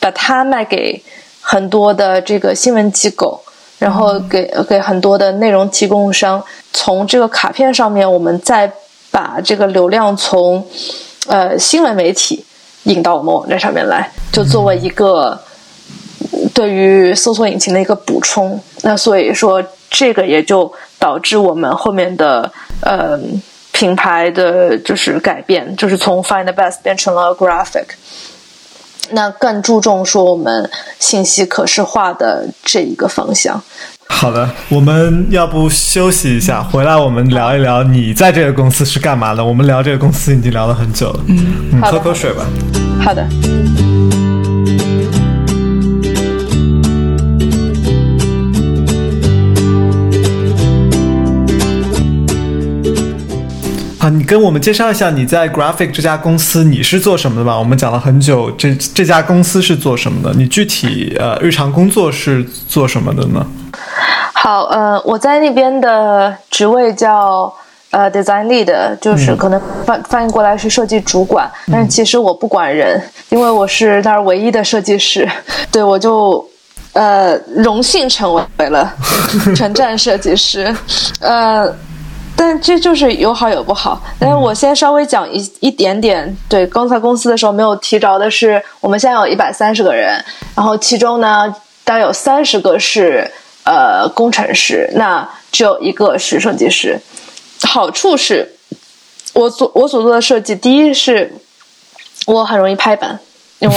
[0.00, 1.02] 把它卖给
[1.40, 3.40] 很多的这个新闻机构，
[3.78, 8.70] 然后给给很多的内容提供商，从这个卡片上面，我们再
[9.10, 10.66] 把这个流量从
[11.26, 12.44] 呃新闻媒体
[12.84, 15.38] 引到我们网站上面来，就作为一个
[16.52, 18.60] 对于搜索引擎的一个补充。
[18.82, 19.62] 那所以说，
[19.94, 22.52] 这个也就导致我们后面的
[22.82, 23.16] 呃
[23.70, 27.86] 品牌的就是改变，就是从 Find the Best 变成了 Graphic。
[29.10, 33.62] 那更注重说我们信息可视化的这一个方向。
[34.06, 39.44] 好的，我们要不休息一下，回来我们聊一聊你在这个公司是干嘛的。
[39.44, 42.44] 我们聊这个公司已经聊了很久了，嗯，喝口水吧。
[43.02, 43.26] 好的。
[54.04, 57.58] 啊，你跟我们介绍一下你在 Graphic 这家公司你是做什么的吧？
[57.58, 60.30] 我们讲了很久，这这家公司是做什么的？
[60.36, 63.46] 你具体呃日常工作是做什么的呢？
[64.34, 67.50] 好，呃，我在那边的职位叫
[67.92, 75.26] 呃 Design Lead，就是可能翻翻译过来是设计主管，但是其实我不管人，因为我是那儿唯一的设计师，
[75.72, 76.46] 对我就
[76.92, 78.92] 呃荣幸成为了
[79.56, 80.76] 全站设计师，
[81.20, 81.74] 呃。
[82.46, 83.98] 但这就是有好有不好。
[84.18, 86.36] 但是我先稍微讲一一点点。
[86.46, 90.22] 对，刚才公司的时候没有提着的是，我们现在有一百三十个人，
[90.54, 91.48] 然后其中呢，
[91.84, 93.30] 大概有三十个是
[93.64, 97.00] 呃工程师，那只有一个是设计师。
[97.62, 98.54] 好处是，
[99.32, 101.32] 我所我所做的设计，第一是
[102.26, 103.18] 我很容易拍板。
[103.60, 103.76] 因为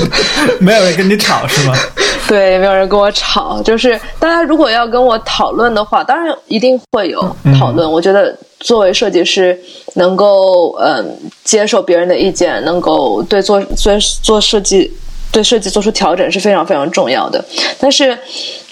[0.60, 1.74] 没有人跟你吵是吗？
[2.28, 3.62] 对，没有人跟我吵。
[3.62, 7.90] 就是大家如果要跟我讨论的话，当然一定会有讨论。
[7.90, 9.58] 我觉得作为设计师，
[9.94, 14.92] 能够嗯接受别人的意见，能够对做做做设计
[15.32, 17.44] 对设计做出调整是非常非常重要的。
[17.78, 18.18] 但是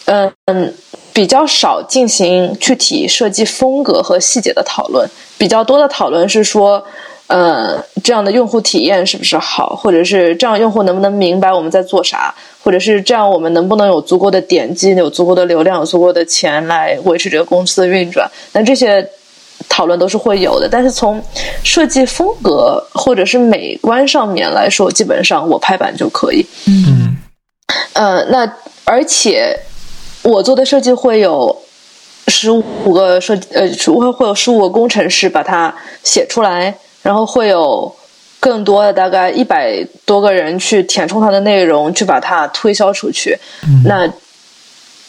[0.06, 0.74] 嗯嗯，
[1.12, 6.84] 比较少进行具体设计风格和细节的讨论，比较多的讨论是说。
[7.26, 9.74] 呃，这样的用户体验是不是好？
[9.74, 12.34] 或者是这样用户能不能明白我们在做啥？
[12.62, 18.30] 或者是这样我们能不能有足够的点击、有足够的流量、有足够的钱来维持这个公司的运转？
[18.52, 19.06] 那这些
[19.68, 20.68] 讨论都是会有的。
[20.70, 21.22] 但是从
[21.62, 26.46] 设计风格或者是美观上面来说，基本上我拍板就可以。
[26.66, 27.16] 嗯，
[27.94, 28.50] 呃，那
[28.84, 29.58] 而且
[30.22, 31.56] 我做的设计会有
[32.28, 36.76] 十五个设呃，会会有十五个工程师把它写出来。
[37.04, 37.94] 然后会有
[38.40, 43.38] 更多的大概一百多个人去填充它的内容，去把它推销出去。
[43.84, 44.10] 那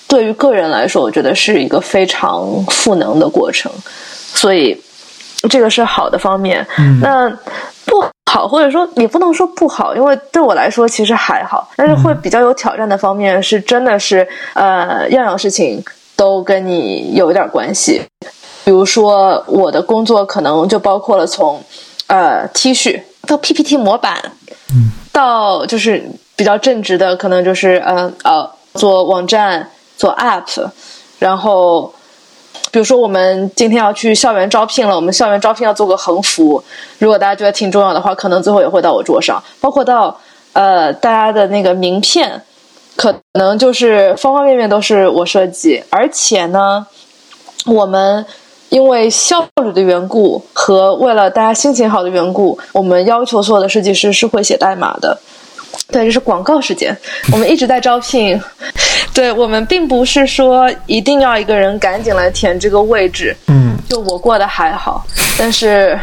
[0.08, 3.72] 对于个人来说，我觉得是一个非常赋能的过程。
[4.34, 4.80] 所以
[5.50, 6.66] 这个是好的方面。
[7.02, 7.30] 那
[7.86, 11.70] 不好，或者说也不能说不好，因为对我来说其实还好。
[11.76, 15.84] 但是会比较有挑战的方面是，真的是呃，样样事情
[16.16, 18.02] 都跟你有一点关系。
[18.64, 21.62] 比如说，我的工作可能就包括了从。
[22.08, 24.32] 呃，T 恤到 PPT 模板，
[24.70, 26.04] 嗯，到就是
[26.36, 30.70] 比较正直的，可能就是呃呃做网站做 App，
[31.18, 31.94] 然后
[32.72, 36.64] 比如说我们今天要去校园招聘了，我们校园招聘要做个横幅，
[37.00, 40.20] 如果大家觉得挺重要的话，可能最后也会到我桌上，包括到
[40.54, 42.40] 呃大家的那个名片，
[42.96, 46.86] 可能就是方方面面都是我设计，而且呢，
[47.66, 48.24] 我们。
[48.70, 55.18] 因为效率的缘故和为了大家心情好的缘故，我们要求所有的设计师是会写代码的。
[55.92, 56.96] 对，这是广告时间，
[57.32, 58.42] 我们一直在招聘。
[59.14, 63.36] 对我们并不是说一定要一个人赶紧来填这个位置。
[63.48, 65.06] 嗯，就我过得还好，
[65.38, 65.98] 但是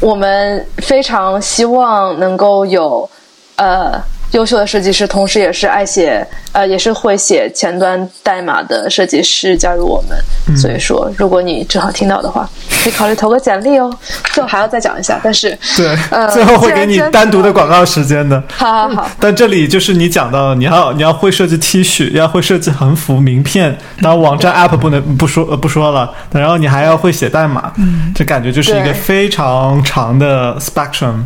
[0.00, 3.08] 我们非常希望能够有
[3.56, 4.00] 呃。
[4.32, 10.56] 优秀的设计师，同时也是爱写，呃，也是会写前端代码的设计师加入我们。
[10.56, 12.48] 所以说，如果你正好听到的话，
[12.82, 13.94] 可以考虑投个简历哦。
[14.32, 15.96] 最后还要再讲一下，但是对，
[16.32, 18.42] 最后会给你单独的广告时间的。
[18.56, 19.10] 好好好。
[19.20, 27.72] 但这里就是你讲到，你要你要会设计 T 恤，要会设计横幅、名片，然后网站 App 不能不说不说了，然后你还要会写代码，
[28.14, 31.22] 这感觉就是一个非常长的 spectrum。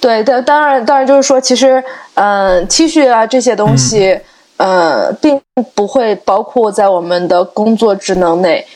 [0.00, 1.82] 对，但当然，当然就是说，其实，
[2.14, 4.20] 嗯，T 恤啊这些东西，
[4.56, 5.40] 呃，并
[5.74, 8.66] 不会包括在我们的工作职能内。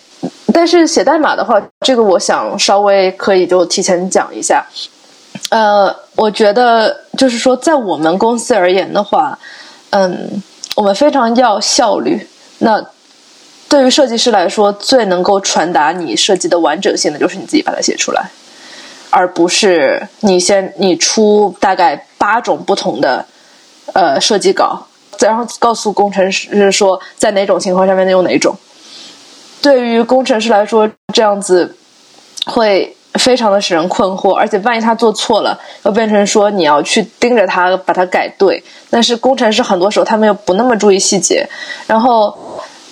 [0.52, 4.66] 但是写代码的话，这个我想稍微可以就提前讲一下。
[5.50, 9.38] 呃，我觉得就是说，在我们公司而言的话，
[9.90, 10.42] 嗯，
[10.74, 12.26] 我们非常要效率。
[12.58, 12.84] 那
[13.68, 18.28] 对于设计师来说，最能够传达你设计的完整性的就是你自己把它写出来，
[19.10, 23.26] 而不是你先你出大概八种不同的
[23.92, 24.86] 呃设计稿，
[25.18, 28.56] 然后告诉工程师说在哪种情况下面用哪种。
[29.60, 31.76] 对于工程师来说，这样子
[32.46, 38.62] 会非常的使人困惑，而且万一他做错了，又变成说你要去盯着他把它改对。
[38.88, 41.48] 但是工程师很多时候他们又不那么注意细节，
[41.86, 42.38] 然后。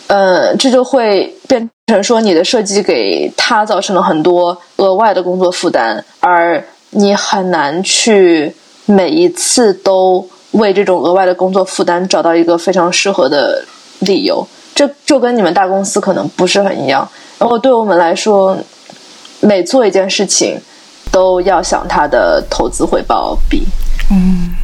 [0.09, 8.55] 呃，这就会变成说你的设计给他造成了很多额外的工作负担，而你很难去
[8.87, 13.63] 每一次都为这种额外的工作负担找到一个非常适合的
[14.01, 14.47] 理由。
[14.75, 17.07] 这就跟你们大公司可能不是很一样。
[17.39, 18.57] 然后对我们来说，
[19.41, 20.59] 每做一件事情
[21.13, 23.67] 都要想它的投资回报比。
[24.11, 24.55] 嗯，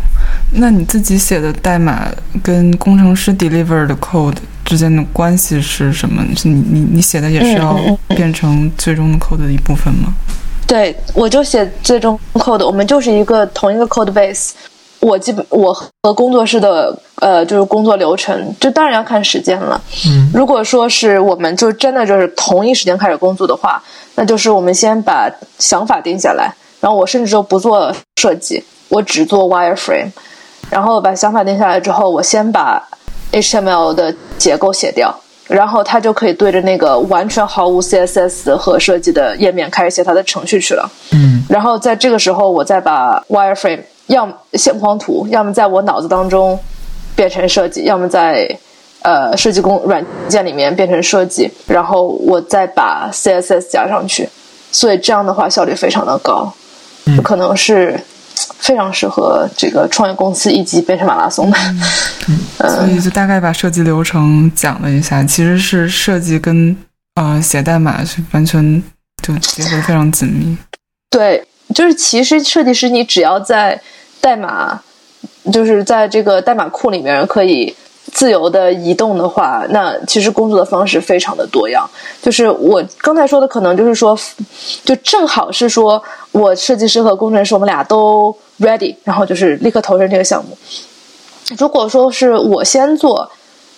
[0.53, 2.09] 那你自己写的代码
[2.43, 4.37] 跟工程师 deliver 的 code。
[4.65, 6.25] 之间的关系是什么？
[6.35, 10.13] 是你你你写的也是要变成最终的 code 的一部分吗？
[10.67, 14.53] 对，我就写最终 code，我们就是一个同一个 code base。
[15.01, 15.71] 我基本我
[16.03, 19.79] 和工作室的呃就是工作流程，这当然要看时间了。
[20.07, 23.83] 嗯，如果说是我们就真的就是同一时间开始工作的话，
[24.15, 26.51] 那就是我们先把想法定下来，
[26.81, 30.11] 然后我甚至都不做设计，我只做 wireframe，
[30.71, 32.83] 然后把想法定下来之后，我先把。
[33.35, 35.15] HTML 的结构写掉，
[35.49, 40.89] 然后他就可以对着那个完全毫无 CSS 和设计的页面开始写他的程序去了。
[41.13, 46.59] 嗯，然后在这个时候，我再把 Wireframe 要么线框图，要么在我脑子当中
[47.17, 48.57] 变成设计，要么在
[49.03, 54.29] 呃设计工软件里面变成设计，然后我再把 CSS 加上去。
[54.71, 56.53] 所以这样的话效率非常的高，
[57.23, 58.01] 可能是。
[58.59, 61.59] 非常适合这个创业公司以及变成马拉松的，
[62.29, 62.39] 嗯
[62.71, 65.23] 所以就大概把设计流程讲了一下。
[65.25, 66.77] 其实是设计跟
[67.15, 68.83] 呃写代码是完全
[69.23, 70.57] 就结合非常紧密。
[71.11, 73.81] 对，就是其实设计师你只要在
[74.21, 74.81] 代码，
[75.53, 77.75] 就是在这个代码库里面可以。
[78.15, 81.85] 自由的移动的话，那其实工作的方式非常的多样。
[82.23, 84.17] 就是我刚才说的，可能就是说，
[84.85, 86.01] 就正好是说
[86.31, 90.57] 我设计师和工程师，我们俩都 ready，然后就是立刻投身这个项目。
[91.59, 93.29] 如果说是我先做，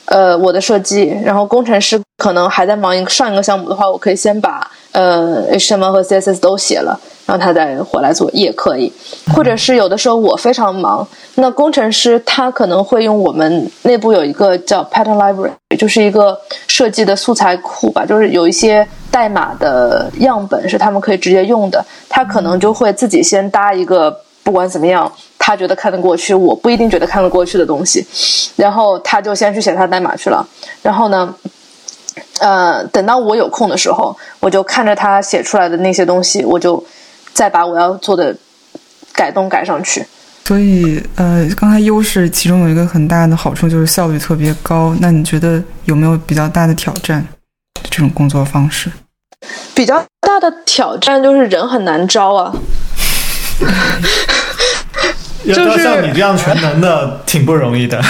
[0.05, 7.01] 呃，我的设计，然后工程师可能还在忙一个上一个项目的话，我可以先把呃 HTML 和 CSS 都写了。
[7.27, 8.93] 然后他再回来做也可以，
[9.35, 28.07] 或者是有的时候我非常忙，那工程师他可能会用我们内部有一个叫 Pattern Library，就是一个设计的素材库吧，就是有一些代码的样本是他们可以直接用的，他可能就会自己先搭一个，不管怎么样，他觉得看得过去，我不一定觉得看得过去的东西，
[28.55, 30.47] 然后他就先去写他代码去了，
[30.81, 31.35] 然后呢？
[32.39, 36.81] 呃，等到我有空的时候，我就看着他写出来的那些东西，我就。
[37.37, 38.34] 再把我要做的
[39.12, 40.03] 改动改上去，
[40.47, 44.97] 所以呃，刚才优势其中有一个很大的好处就是效率特别高。
[45.01, 47.22] 那你觉得有没有比较大的挑战？
[47.91, 48.91] 这种工作方式
[49.74, 52.55] 比较大的挑战就是人很难招啊，
[55.45, 58.03] 就是像你这样全能的挺不容易的。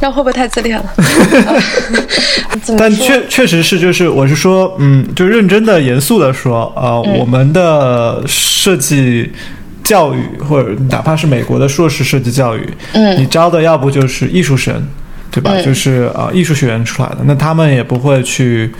[0.00, 0.84] 那会不会太自恋了？
[2.78, 9.32] 但确确实是，就是我是说，嗯，就认真的、严肃的说，呃，我们的设计
[9.82, 14.86] 教育，或者哪怕是美国的硕士设计教育，嗯，你招的要不就是艺术生，
[15.30, 15.52] 对吧？
[15.62, 18.72] 就是呃艺术学院出来的，那他们也不会去。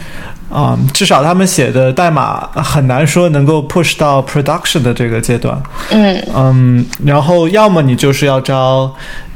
[0.50, 5.60] 啊，至少他们写的代码很难说能够 push 到 production 的这个阶段。
[5.90, 8.90] 嗯嗯，然后要么你就是要招，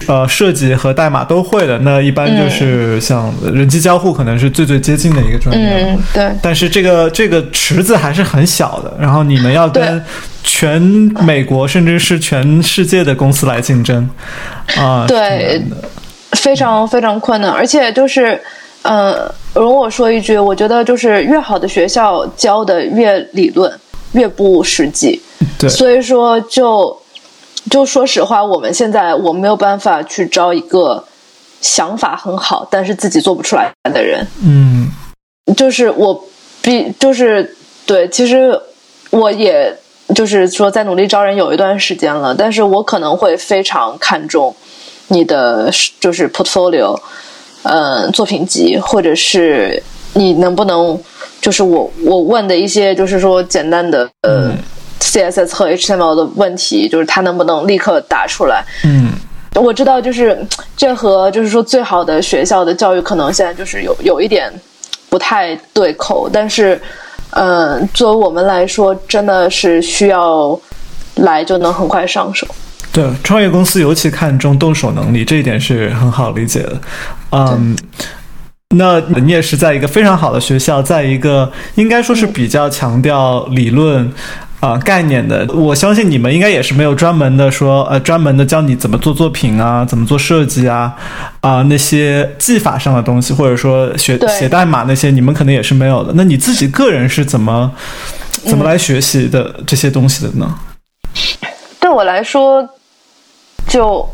[0.07, 5.69] 呃，设计和代码都会的，那一般就是像人机交互可能是最最接近的一个专业。
[5.91, 6.31] 嗯，对。
[6.41, 10.03] 但是这个这个池子还是很小的，然后你们要跟
[10.43, 14.09] 全美国甚至是全世界的公司来竞争，
[14.77, 15.63] 啊，对，
[16.33, 18.33] 非常非常困难，而且就是。
[18.35, 18.41] 嗯，
[19.55, 23.73] 容我说一句，我觉得就是越好的学校教的越理论，
[24.13, 25.21] 越不实际。
[25.59, 26.97] 对，所以说就
[27.71, 31.05] 就说实话，我们现在我没有办法去招一个
[31.61, 34.27] 想法很好，但是自己做不出来的人。
[34.43, 34.91] 嗯，
[35.57, 36.25] 就是我
[36.61, 37.57] 必就是
[37.87, 38.59] 对，其实
[39.11, 39.77] 我也
[40.15, 44.55] 就是说在努力招人有一段时间了，但是我可能会非常看重
[45.09, 45.71] 你的
[46.01, 46.99] 就是 portfolio。
[47.65, 49.83] 嗯，作品集，或者是
[50.15, 50.99] 你能不能，
[51.41, 54.53] 就是我我问的一些，就是说简单的呃
[55.01, 58.65] ，CSS 和 HTML 的问题，就是他能不能立刻答出来？
[58.85, 59.13] 嗯，
[59.55, 60.45] 我知道，就是
[60.77, 64.53] 这和就是说最好的学校的教育可能现在就是有有一点
[65.09, 66.81] 不太对口，但是，
[67.31, 70.59] 嗯，作为我们来说，真的是需要
[71.17, 72.47] 来就能很快上手。
[72.93, 76.81] 对，创业公司尤其看重动手能力，这一点是很好理解的。
[77.31, 77.77] 嗯，
[78.77, 84.13] 那你也是在一个非常好的学校，在一个应该说是比较强调理论。
[84.63, 90.95] 啊，概念的，我相信你们应该也是没有专门的说，呃，专门的教你怎么做作品啊，怎么做设计啊，
[91.41, 96.13] 啊，那些技法上的东西，或者说学写代码那些，你们可能也是没有的。
[96.15, 97.69] 那你自己个人是怎么
[98.45, 100.55] 怎么来学习的这些东西的呢？
[101.81, 102.65] 对我来说，
[103.73, 104.07] 就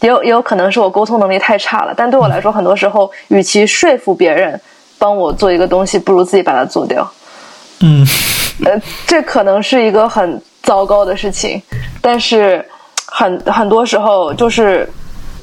[0.00, 4.60] 也有也有可能是我沟通能力太差了，但对我来说，很多时候，与其说服别人
[4.98, 7.10] 帮我做一个东西，不如自己把它做掉。
[7.80, 8.06] 嗯。
[8.66, 11.62] 呃，这可能是一个很糟糕的事情，
[12.02, 12.62] 但是
[13.06, 14.86] 很很多时候就是，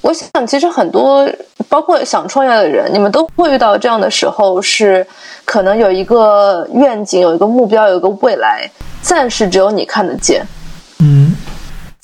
[0.02, 1.28] 我想其实很多
[1.68, 5.04] 包括想创业的人，你们都会遇到这样的时候，是
[5.46, 8.70] 可能有一个愿景，有一个目标，有一个未来，
[9.02, 10.48] 暂时只有你看得见，嗯，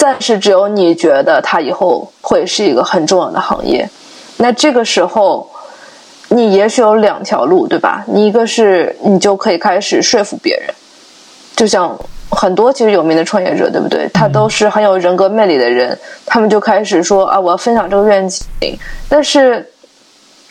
[0.04, 3.90] 暂时只有你觉得它以后会是一个很重要的行业，
[4.36, 5.50] 那这个时候。
[6.30, 8.04] 你也许有两条路，对吧？
[8.08, 10.74] 你一个是你就可以开始说服别人。
[11.56, 11.96] 就像
[12.32, 14.10] 很多其实有名的创业者，对不对？
[14.12, 15.96] 他都是很有人格魅力的人，
[16.26, 18.42] 他们就开始说啊，我要分享这个愿景。
[19.08, 19.70] 但是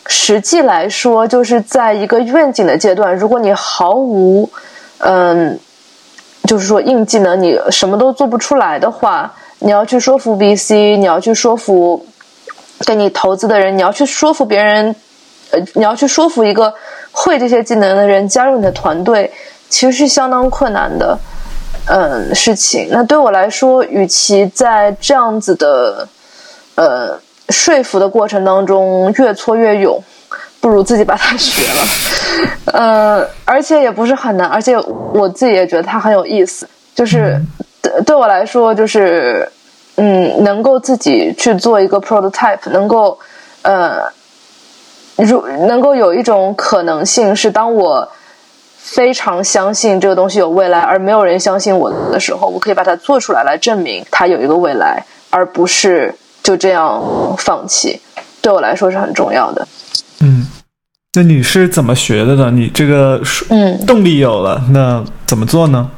[0.07, 4.49] 实际来说，就是在一个愿景的阶段，如果你毫无
[4.99, 5.59] 嗯，
[6.47, 9.33] 就是说硬技能，你什么都做不出来的话，
[9.63, 12.05] 你要去说服 VC，你要去说服
[12.85, 14.95] 给你投资的人，你要去说服别人，
[15.51, 16.73] 呃，你要去说服一个
[17.11, 19.31] 会这些技能的人加入你的团队。
[19.69, 21.17] 其实是相当困难的，
[21.85, 22.89] 嗯，事情。
[22.91, 26.07] 那对我来说，与其在这样子的，
[26.75, 29.99] 呃，说服的过程当中越挫越勇，
[30.61, 31.87] 不如自己把它学了。
[32.71, 34.77] 呃，而且也不是很难，而且
[35.11, 36.69] 我自己也觉得它很有意思。
[36.93, 37.41] 就是
[37.83, 39.47] 对对我来说，就是
[39.97, 43.19] 嗯，能够自己去做一个 prototype，能够
[43.61, 44.11] 呃，
[45.17, 48.09] 如能够有一种可能性是当我。
[48.85, 56.13] 非常相信这个东西有未来，而没有人相信我的时候，我可以把它做出来，来证明它有一个未来，而不是
[56.43, 57.01] 就这样
[57.37, 58.01] 放弃。
[58.41, 59.65] 对我来说是很重要的。
[60.19, 60.45] 嗯，
[61.13, 62.51] 那你是怎么学的呢？
[62.51, 65.89] 你这个嗯动力有了，那怎么做呢？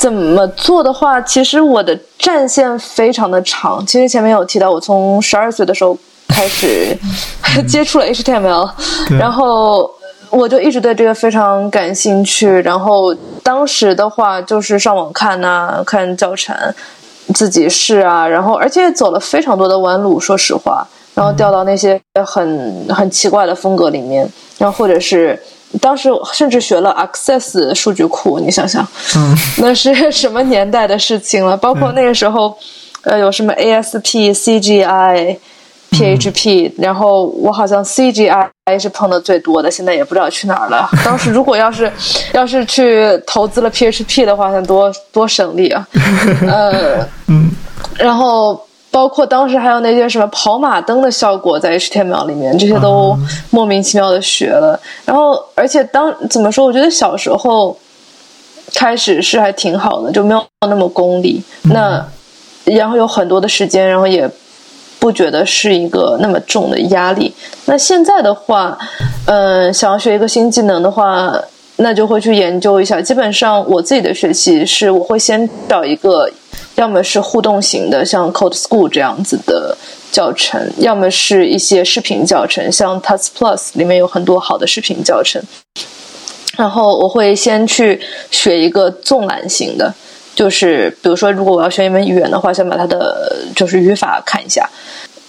[0.00, 3.86] 怎么做的话，其实我的战线非常的长。
[3.86, 5.96] 其实前面有提到，我从十二岁的时候
[6.26, 6.96] 开始
[7.68, 8.68] 接触了 HTML，
[9.18, 9.88] 然后。
[10.32, 16.54] 我就一直对这个非常感兴趣，然后当时的话就是上网看呐，看教程，
[17.34, 20.86] 自己试啊，然后而且走了非常多的弯路，说实话，
[21.16, 24.24] 然后掉到那些很很奇怪的风格里面，
[24.56, 25.36] 然后或者是
[25.80, 31.56] 当时甚至学了 Access 数据库，你想想，嗯，那是什么年代的事情了？
[31.56, 32.56] 包括那个时候，
[33.02, 35.36] 呃，有什么 ASP、CGI。
[35.92, 40.88] PHP，然后我好像 CGI 是碰的最多的，现在也不知道去哪儿了。
[41.04, 41.90] 当时如果要是
[42.32, 45.84] 要是去投资了 PHP 的话，那多多省力啊。
[46.46, 47.50] 呃，嗯，
[47.98, 53.16] 然后包括当时还有那些什么跑马灯的效果在 HTML 里面，这些都
[53.50, 54.78] 莫名其妙的学了。
[55.04, 56.66] 然后，而且当怎么说？
[56.66, 57.76] 我觉得小时候
[58.74, 61.42] 开始是还挺好的，就没有那么功利。
[61.62, 62.04] 那
[62.64, 64.30] 然后有很多的时间，然后也。
[65.00, 67.32] 不觉得是一个那么重的压力。
[67.64, 68.76] 那现在的话，
[69.24, 71.34] 嗯，想要学一个新技能的话，
[71.76, 73.00] 那就会去研究一下。
[73.00, 76.28] 基本上我自己的学习是，我会先找一个，
[76.80, 79.76] 要么是互动型的，像 Code School 这样子的
[80.10, 85.42] 教程；要么是一些视频教程，像 Tuts Plus 里面有很多好的视频教程。
[86.56, 88.00] 然后我会先去
[88.30, 89.92] 学一个纵览型的。
[90.34, 94.66] 就是比如说，如果我要学一门语言的话，先把它的就是语法看一下。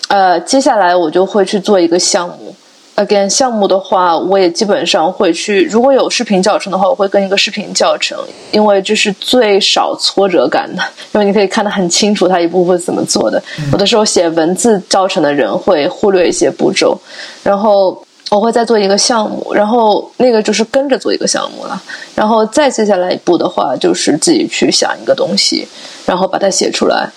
[0.08, 2.51] 呃，接下来我就会去做一个项目。
[2.96, 5.64] Again，项目的话，我也基本上会去。
[5.64, 8.18] 如果有视频教程的话，我会跟一个视频教程，
[8.52, 10.84] 因为这是最少挫折感的，
[11.14, 13.42] 因为你可以看得很清楚它一步步怎么做的。
[13.72, 17.00] 有的时候写文字教程的人会忽略一些步骤，
[17.44, 18.04] 然后。
[18.30, 21.84] 我会再做一个项目，然后那个就是跟着做一个项目了，
[22.16, 25.68] 然后再接下来一步的话，就是自己去想一个东西，
[26.06, 27.10] 然后把它写出来，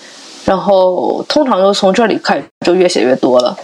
[0.44, 3.56] 然后通常就从这里开始就越写越多了，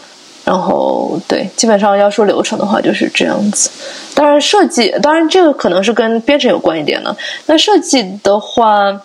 [0.44, 3.70] 然后对，基本上要说流程的话就是这样子。
[4.14, 7.16] 当然设计，当然这个可能是跟编程有关一点的。
[7.46, 9.00] 那设计的话，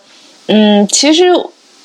[0.47, 1.25] 嗯，其实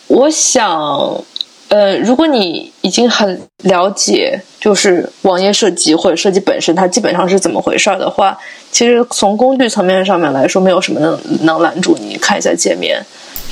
[0.07, 1.23] 我想
[1.69, 8.37] 呃，如果你已经很了解，就是网页设计或者设计本身它基本上是怎么回事儿的话，
[8.73, 13.01] 其实从工具层面上面来说，没有什么能能拦住你看一下界面，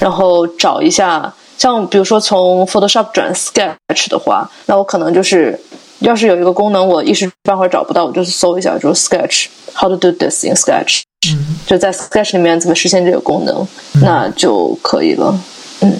[0.01, 5.59] 然后找一下，像比如说从 Photoshop 转 Sketch 的话，那我可能就是
[6.01, 13.67] 要是有一个功能我一时半会儿找不到，我就搜一下，就是 Sketch how to do this in Sketch，嗯就在 Sketch 里面怎么实现这个功能，
[14.01, 15.39] 那就可以了。
[15.81, 15.93] 嗯。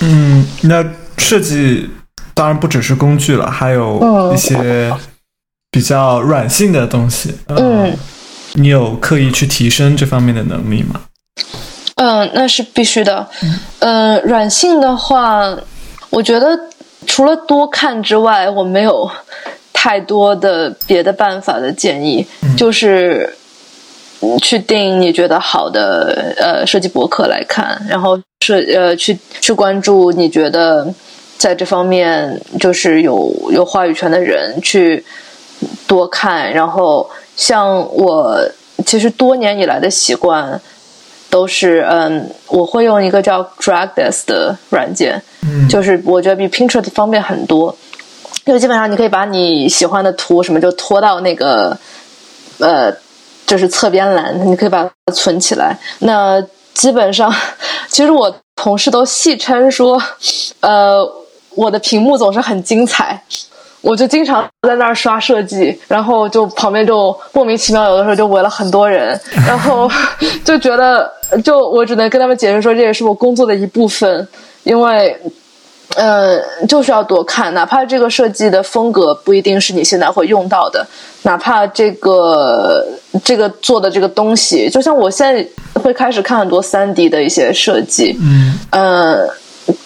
[0.00, 0.84] 嗯，那
[1.16, 1.88] 设计
[2.34, 4.92] 当然不只是工具了，还有嗯一些
[5.70, 7.34] 比较软性的东西。
[7.46, 7.96] 呃嗯，
[8.54, 11.00] 你有刻意去提升这方面的能力吗？
[11.96, 13.26] 嗯，那是必须的。
[13.78, 15.56] 嗯，软性的话，
[16.10, 16.58] 我觉得
[17.14, 19.08] 除了多看之外，我没有
[19.72, 23.36] 太多的别的办法的建议，就是
[24.20, 30.92] 嗯去定你觉得好的呃设计博客来看，然后设呃去去关注你觉得
[31.38, 35.04] 在这方面就是有有话语权的人去
[35.86, 38.40] 多看，然后像我
[38.84, 40.60] 其实多年以来的习惯。
[41.34, 47.76] 都是嗯，我会用一个叫 Dragdes 的软件，嗯就是我觉得比 Pinterest 方便很多，
[48.44, 51.76] 因为基本上你可以把你喜欢的图什么就拖到那个
[52.60, 52.94] 呃，
[53.48, 55.76] 就是侧边栏，你可以把它存起来。
[55.98, 56.40] 那
[56.72, 57.34] 基本上，
[57.90, 60.00] 其实我同事都戏称说，
[60.60, 61.04] 呃，
[61.56, 63.20] 我的屏幕总是很精彩。
[63.86, 69.86] 我就经常在那儿刷设计，然后就旁边就莫名其妙，有的时候就围了很多人，然后
[70.42, 71.12] 就觉得，
[71.42, 74.28] 就我只能跟他们解释说，这也是我工作的一部分，
[74.62, 75.18] 因为，
[75.96, 80.86] 呃，就是要多看，哪怕这个设计的风格不一定是你现在会用到的，
[81.22, 82.86] 哪怕这个
[83.24, 89.28] 这个做的这个东西，就像我现在会开始看很多三 D 的一些设计，嗯呃，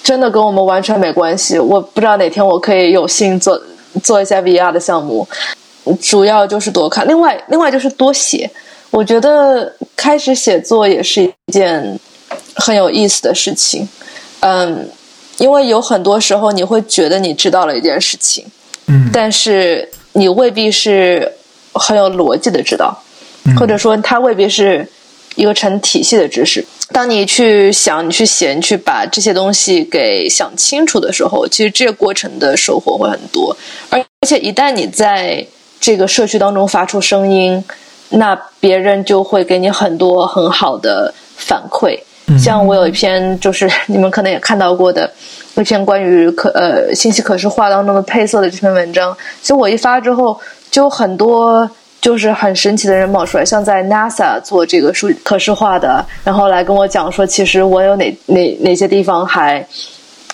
[0.03, 1.59] 真的跟我们完全没关系。
[1.59, 3.61] 我不知道哪天我可以有幸做
[4.03, 5.26] 做一下 VR 的项目，
[6.01, 7.07] 主要就是多看。
[7.09, 8.51] 另外，另外就是多写。
[8.91, 11.99] 我觉得开始写作也是一件
[12.55, 13.89] 很有意思的事情。
[14.41, 14.89] 嗯，
[15.39, 18.45] 因为有很多时候你会觉得你知道了一件事情，
[18.86, 21.32] 嗯但是你未必是
[21.72, 22.97] 很有逻辑的知道，
[23.59, 24.86] 或者说它未必是
[25.36, 26.64] 一个成体系的知识。
[26.91, 33.57] 当你去想、你去写、你去把这些东西给想清楚的时候，其实这个过程的收获会很多。
[33.91, 35.47] 而而且一旦你在
[35.78, 37.62] 这个社区当中发出声音，
[38.11, 41.98] 那别人就会给你很多很好的反馈。
[42.38, 45.11] 像我有一篇，就是你们可能也看到过的
[45.56, 49.16] 一篇关于可呃信息可视化当中的配色的这篇文章。
[49.40, 50.38] 其实我一发之后，
[50.70, 51.68] 就很多
[52.02, 59.66] 就是很神奇的人冒出来，像在 NASA 做这个数可视化的，然后来跟我讲说，其实我有哪哪哪些地方还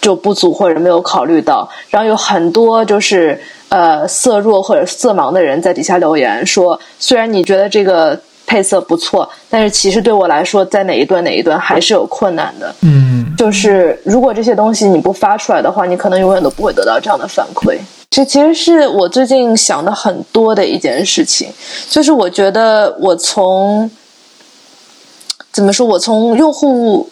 [0.04, 3.40] 就不足或者没有考虑到，然后有很多就是
[3.70, 12.74] 呃色弱或者色盲的人在底下留言说，虽然你觉得这个配色不错，但是其实对我来说，在哪一段哪一段还是有困难的。
[12.82, 17.78] 嗯就是如果这些东西你不发出来的话，你可能永远都不会得到这样的反馈。
[18.10, 21.48] 这其实是我最近想的很多的一件事情，
[21.88, 23.90] 就是我觉得我从
[25.50, 27.08] 怎么说，我从用户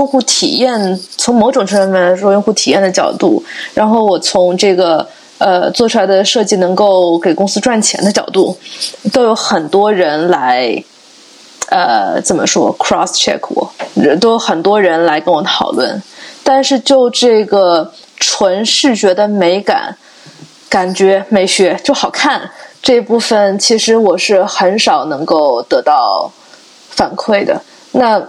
[0.00, 3.44] 用户体验，从某种程度上来说，用户体验的角度，
[3.74, 8.56] 然后我从这个呃做出来的设计能够给公司赚钱的角度，
[9.12, 10.82] 都有很多人来。
[11.68, 13.72] 呃，怎么说？cross check 我，
[14.18, 16.02] 都有很多人来跟我讨论，
[16.42, 19.96] 但是就这个纯视觉的美感、
[20.68, 22.50] 感觉、美学就好看
[22.82, 26.32] 这一部分，其实我是很少能够得到
[26.88, 27.62] 反馈的。
[27.92, 28.20] 那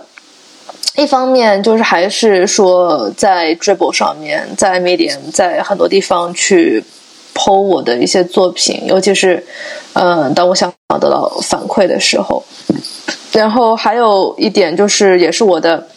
[0.96, 6.84] 一方面就是还是说在 Dribble 上面，在 Medium，在很多地方去
[7.34, 9.44] 剖我的一些作品，尤其是
[9.94, 12.44] 嗯、呃，当我想要得到反馈的时候。
[13.32, 15.88] 然后还有一点就是，也是我的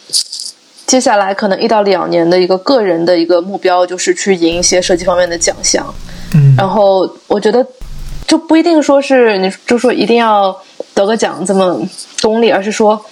[0.87, 5.93] 接下来可能一到两年的一个个人的一个目标，就是去赢一些设计方面的奖项。
[6.33, 7.65] 嗯然后我觉得
[8.25, 10.57] 就不一定说是你就说一定要
[10.93, 11.77] 得个奖这么
[12.21, 13.05] 功利，而是说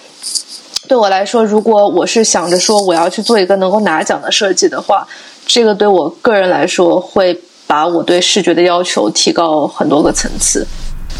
[0.86, 5.06] 对我来说，如果我是想着说我要去做一个能够拿奖的设计的话，
[5.46, 10.66] 这个对我个人来说会把我对视觉的要求提高很多个层次。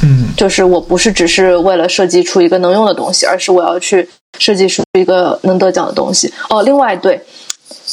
[0.02, 4.08] 嗯就是我不是只是为了设计出一个能用的东西，而是我要去
[4.38, 6.32] 设计出一个能得奖的东西。
[6.50, 7.24] 哦，另外对，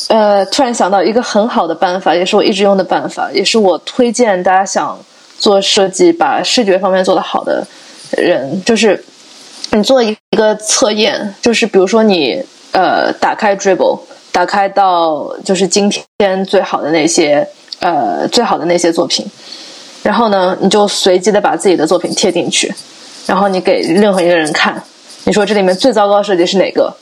[0.08, 5.00] 呃，突然想到一个很好的办法，也是我一直用的办法，也是我推荐大家想
[5.38, 7.66] 做设计、把视觉方面做得好的
[8.18, 9.02] 人，就是
[9.74, 12.44] 你做一个测验，就是比如说你
[12.74, 14.00] 呃打开 Dribble
[14.32, 17.48] 打开到就是今天最好的那些
[17.80, 19.26] 呃最好的那些作品，
[20.04, 22.74] 然后呢，你就随机的把自己的作品贴进去，
[23.26, 24.84] 然后你给任何一个人看，
[25.24, 26.94] 你说这里面最糟糕的设计是哪个？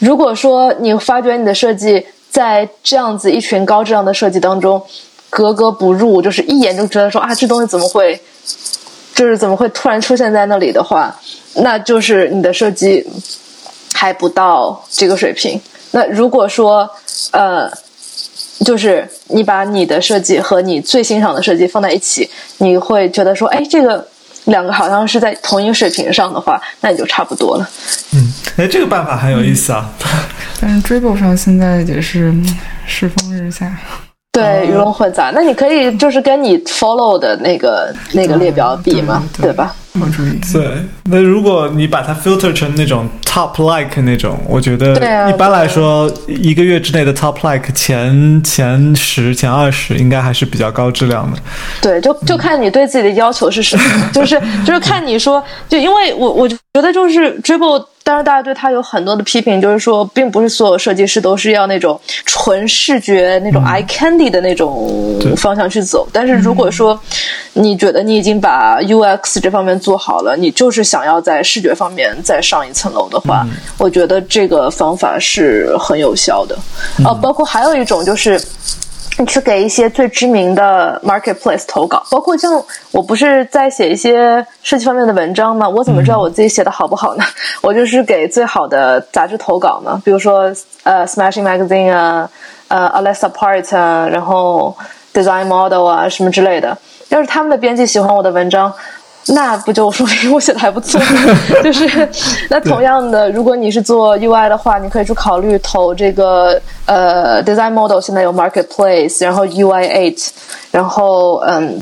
[0.00, 4.82] 如果说你发觉你的设计在这样子一群高质量的设计当中
[5.30, 8.20] 格格不入，就是一眼就觉得说啊，这东西怎么会，
[9.14, 11.16] 就是怎么会突然出现在那里的话，
[11.56, 13.06] 那就是你的设计
[13.92, 15.60] 还不到这个水平。
[15.92, 16.88] 那如果说
[17.30, 17.70] 呃，
[18.64, 22.28] 就是你把你的设计和你最欣赏的设计放在一起，
[22.58, 24.06] 你会觉得说，哎，这个
[24.44, 27.70] 两个好像是在同一个水平上的话，那你就差不多了。
[28.12, 29.90] 嗯，哎，这个办法很有意思啊。
[30.60, 32.34] 但是 Dribble 上现在也是
[32.86, 33.76] 世风日下。
[34.34, 35.30] 对，鱼龙混杂。
[35.32, 39.72] 那你可以就是跟你 follow 的那个那个列表比嘛，对吧？
[39.98, 40.38] 好注意。
[40.52, 44.92] 对，那如果你把它 filter 成那种 top like 那种，我觉得
[45.30, 51.38] 一般来说，一个月之内的 top like 前前十、前二十应该还是比较高质量的。
[51.80, 57.84] 对，就就看你对自己的要求是什么，就是就是看你说，就因为我我觉得就是 dribble。
[58.06, 66.06] 当然，大家对他有很多的批评，就是说，并不是所有设计师都是要那种纯视觉、那种 eye candy 的那种方向去走。
[66.12, 67.00] 但是，如果说
[67.54, 73.46] 你觉得你已经把 UX 这方面做好了，你就是想要在视觉方面再上一层楼的话，
[73.78, 76.54] 我觉得这个方法是很有效的。
[77.06, 78.38] 哦，包括还有一种就是。
[79.16, 85.68] 你去给一些最知名的 marketplace 投稿，包括像我不是在写一些设计方面的文章吗？
[85.68, 87.24] 我怎么知道我自己写的好不好呢？
[87.62, 90.52] 我就是给最好的杂志投稿嘛，比如说
[90.82, 92.28] 呃 Smashing Magazine 啊，
[92.68, 94.76] 呃 Alexa Part 啊，然后
[95.12, 96.76] Design Model 啊什么之类的。
[97.10, 98.72] 要是他们的编辑喜欢我的文章。
[99.28, 101.00] 那不就说明我写的还不错？
[101.64, 102.08] 就是
[102.50, 110.28] 那同样的，如果你是做 UI 的话，你可以去考虑投这个呃 Design Model，现在有 Marketplace，然后 UI Eight，
[110.70, 111.80] 然后嗯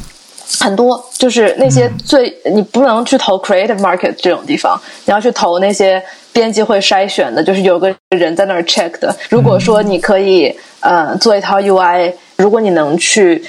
[0.60, 6.00] 很多就是那些最你不能去投 Creative Market 这种地方，你要去投那些
[6.32, 9.12] 编辑会筛选的，就是有个人在那儿 check 的。
[9.28, 13.44] 如果说你可以呃做一套 UI，如果你能去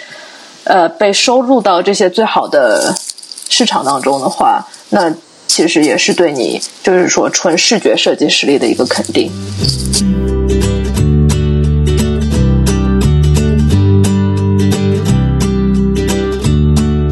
[0.63, 2.91] 呃被收录到这些最好的。
[3.49, 5.13] 市场当中的话，那
[5.47, 9.31] 其实也是对你，就是说纯视觉设计实力的一个肯定。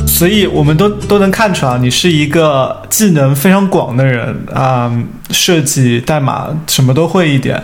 [0.07, 4.91] 所以，我们都都能看出来，你是一个技能非常广的人啊，
[5.31, 7.63] 设计、代码什么都会一点。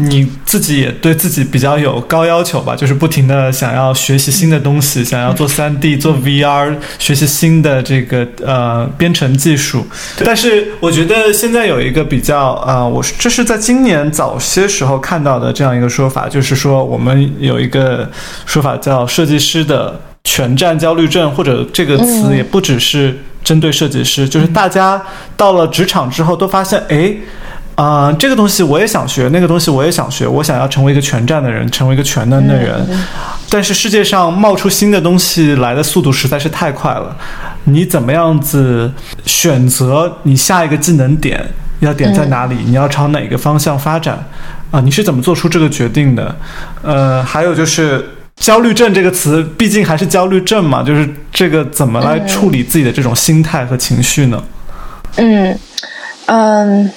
[0.00, 9.86] 你自己也对自己比较有高要求吧，就是不停的想要学习新的东西，想要做三 D、做 VR，学习新的这个呃编程技术。
[10.24, 18.10] 但是我觉得现在有一个比较啊，我这是在今年早些时候看到的这样一个说法，就是说我们有一个
[18.46, 25.00] 说法叫设计师的全站焦虑症，或者这个词也不只是针对设计师，就是大家
[25.36, 27.14] 到了职场之后都发现，哎。
[27.80, 32.86] 啊，这个东西我也想学，那个东西我也想学，我想要成为一个全站的人，成为一个全能的人。
[33.48, 37.16] 但是世界上冒出新的东西来的速度实在是太快了，
[37.64, 38.92] 你怎么样子
[39.24, 41.42] 选择你下一个技能点
[41.78, 42.56] 要点在哪里？
[42.66, 44.22] 你要朝哪个方向发展？
[44.70, 46.36] 啊，你是怎么做出这个决定的？
[46.82, 48.04] 呃，还有就是
[48.36, 54.44] 焦虑症这个词，毕竟还是焦虑症嘛，就是这个怎么来处理自己的这种心态和情绪呢？
[55.16, 55.58] 嗯
[56.26, 56.92] 嗯。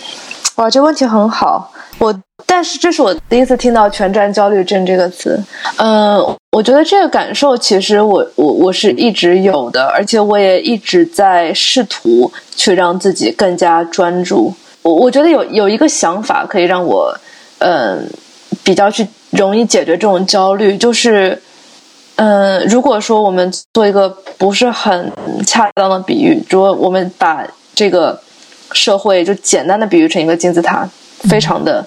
[0.56, 1.72] 哇，这问题很好。
[1.98, 2.14] 我，
[2.46, 5.42] 但是这是我第一次听到“全站焦虑症”这个词。
[5.78, 6.18] 嗯，
[6.52, 14.54] 我觉得这个感受其实我我我是一直有的，而且我也一直在试图去让自己更加专注。
[14.84, 17.18] 我我觉得有有一个想法可以让我
[17.58, 18.08] 嗯
[18.64, 21.42] 比较去容易解决这种焦虑，就是
[22.18, 25.12] 嗯，如果说我们做一个不是很
[25.48, 27.44] 恰当的比喻，如果我们把
[27.74, 28.22] 这个。
[28.74, 30.88] 社会就简单的比喻成一个金字塔，
[31.30, 31.86] 非常的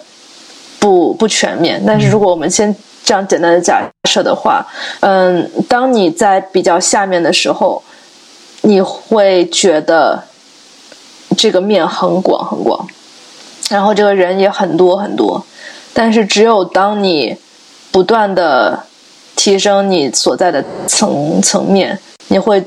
[0.78, 1.82] 不不全面。
[1.86, 2.74] 但是如果我们先
[3.04, 4.66] 这样简单的假设的话，
[5.00, 7.82] 嗯，当你在比较下面的时候，
[8.62, 10.22] 你会觉得
[11.36, 12.86] 这个面很广很广，
[13.68, 15.44] 然后这个人也很多很多。
[15.92, 17.36] 但是只有当你
[17.90, 18.84] 不断的
[19.34, 22.64] 提升你所在的层层面，你会。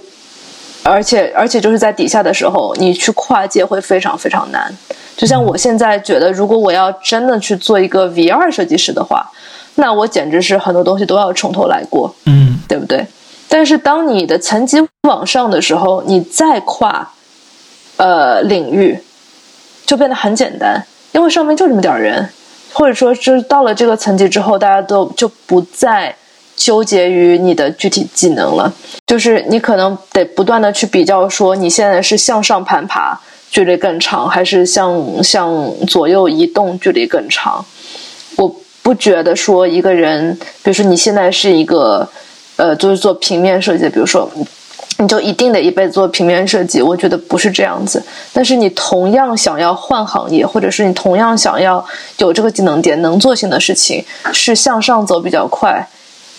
[0.83, 4.73] 而且，而且就是在底下的时候，你去跨界会非常非常难。
[5.17, 9.29] 就像我现在觉得，如果我要真的去做一个 VR 设计师的话，
[9.75, 13.05] 那我简直是很多东西都要从头来过，嗯，对不对？
[13.47, 17.11] 但是当你的层级往上的时候，你再跨
[17.97, 18.97] 呃领域，
[19.85, 22.29] 就变得很简单，因为上面就这么点人，
[22.71, 26.15] 或者说是到了这个层级之后，大家都就不再
[26.59, 28.71] 纠结于你的具体技能了，
[29.07, 33.17] 就是你可能得不断的去比较，说你现在是向上攀爬
[33.49, 37.65] 距离更长，还是向向左右移动距离更长。
[38.35, 38.53] 我
[38.83, 42.07] 不觉得说一个人，比如说你现在是一个
[42.57, 44.29] 呃，就是做平面设计，比如说。
[45.01, 46.81] 你就一定得一辈子做平面设计？
[46.81, 48.03] 我觉得不是这样子。
[48.33, 51.85] 但是你同样想要换行业，或者是你同样想要
[52.17, 54.03] 有这个技能点、能做性的事情，
[54.33, 55.87] 是向上走比较快，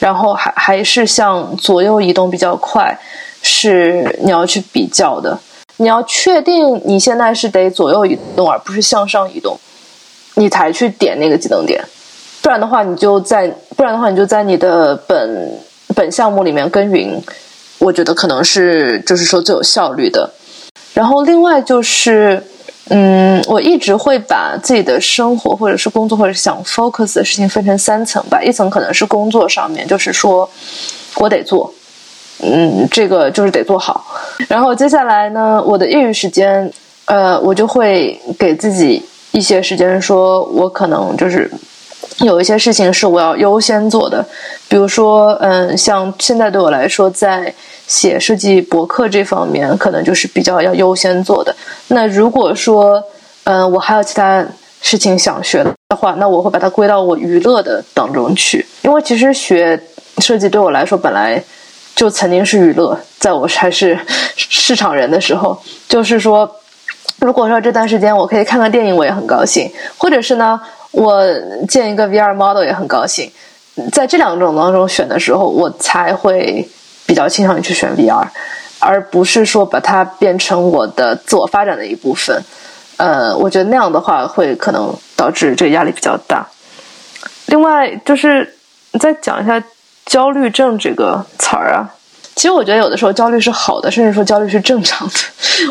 [0.01, 2.98] 然后还还是向左右移动比较快，
[3.42, 5.38] 是你要去比较的。
[5.76, 9.57] 你要确定你现在是得左右移动，而不是向上移动，
[10.34, 11.82] 你才去点那个技能点。
[12.42, 13.46] 不然的话，你就在
[13.76, 15.59] 不然的话，你就在你的本
[15.94, 17.22] 本项目里面耕耘。
[17.78, 20.30] 我觉得可能是就是说最有效率的，
[20.92, 22.42] 然后另外就是，
[22.88, 30.48] 嗯，我一直会把自己的生活或者是工作或者想 focus 的事情分成三层吧，一层可能是工作上面，就是说
[31.16, 31.72] 我得做，
[32.42, 34.04] 嗯，这个就是得做好，
[34.48, 36.72] 然后接下来呢，我的业余时间，
[37.04, 41.50] 呃，我就会给自己一些时间，说我可能就是。
[42.20, 44.24] 有一些事情是我要优先做的，
[44.68, 47.53] 比如说，嗯，像现在对我来说，在
[47.86, 51.55] 写设计博客这方面，可能就是比较要优先做的。
[51.88, 53.03] 那如果说，
[53.44, 54.44] 嗯，我还有其他
[54.82, 58.66] 事情想学的话，那我会把它归到我娱乐的当中去。
[58.82, 59.80] 因为其实学
[60.18, 61.42] 设计对我来说，本来
[61.96, 63.98] 就曾经是娱乐，在我还是
[64.36, 66.51] 市场人的时候，就是说，
[67.18, 70.61] 如果说这段时间我可以看看电影，我也很高兴，或者是呢。
[70.93, 71.24] 我
[71.68, 73.30] 建一个 VR model 也很高兴，
[73.93, 76.68] 在这两种当中选的时候，我才会
[77.07, 78.26] 比较倾向于去选 VR，
[78.80, 82.43] 而不是说把它变成我的自我发展的一部分。
[82.97, 86.45] 呃，我觉得那样的话会可能导致这个压力比较大。
[87.47, 88.57] 另外，就是
[88.99, 89.62] 再讲一下
[90.05, 91.88] 焦虑症这个词儿啊，
[92.34, 95.14] 其实我觉得有的时候焦虑是好的，甚至说焦虑是正常的。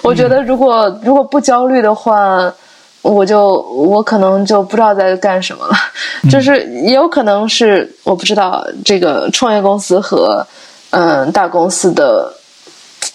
[0.01, 2.53] 我觉得如果如果不焦虑的话。
[3.01, 5.73] 我就我可能就不知道在干什么了，
[6.29, 10.45] 就是也有可能是我不知道这个创业公司和
[10.89, 12.33] 嗯大公司的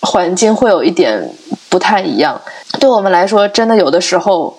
[0.00, 1.30] 环境会有一点
[1.68, 2.40] 不太一样。
[2.80, 4.56] 对我们来说，真的有的时候，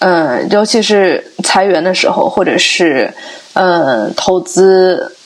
[0.00, 3.12] 嗯，尤其是裁员的时候，或者是
[3.54, 5.16] 嗯投资，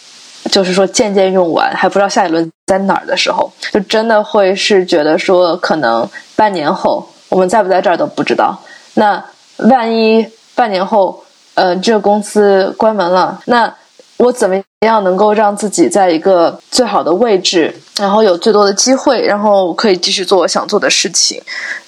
[0.50, 8.56] 就是说渐渐用完还不知道下一轮在哪儿的时候，就真的会是觉得说，可能半年后我们在不在这儿都不知道。
[8.94, 9.22] 那
[9.68, 11.22] 万一半年后，
[11.54, 13.72] 呃，这个公司关门了，那
[14.16, 21.40] 我怎么样能够让自己在一个最好的位置，然后有最多的机会，然后可以继续做我想做的事情？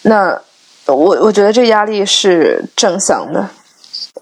[0.02, 0.38] 那
[0.86, 3.48] 我我觉得这压力是正向的。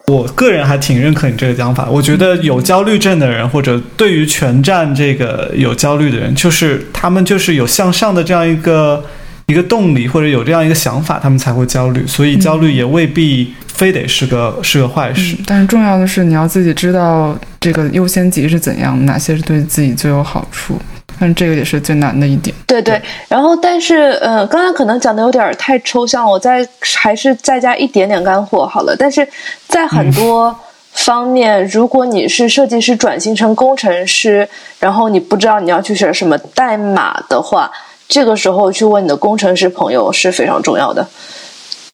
[0.06, 1.88] 我个人还挺认可你这个讲法。
[1.90, 9.04] 我觉得有焦虑症的人，或者对于全站这个有焦虑的人，就是他们就是有向上的这样一个。
[9.50, 15.36] 一个动力或者有这样一个想法，他们才会焦虑，所以焦虑也未必非得是个是个坏事。
[15.44, 20.78] 但是重要的是，你要自己知道这个优先级是怎样，哪些是对自己最有好处。
[21.18, 22.54] 但这个也是最难的一点。
[22.64, 28.94] 对对，然后但是呃，刚刚可能讲的有点太抽象，我再还是再加一点点干货好了。
[28.96, 29.26] 但是
[29.66, 30.56] 在很多
[30.92, 34.48] 方面，如果你是设计师转型成工程师，
[34.78, 37.70] 然后你不知道你要去学什么代码的话。
[38.10, 41.06] 这个时候去问你的工程师朋友是非常重要的。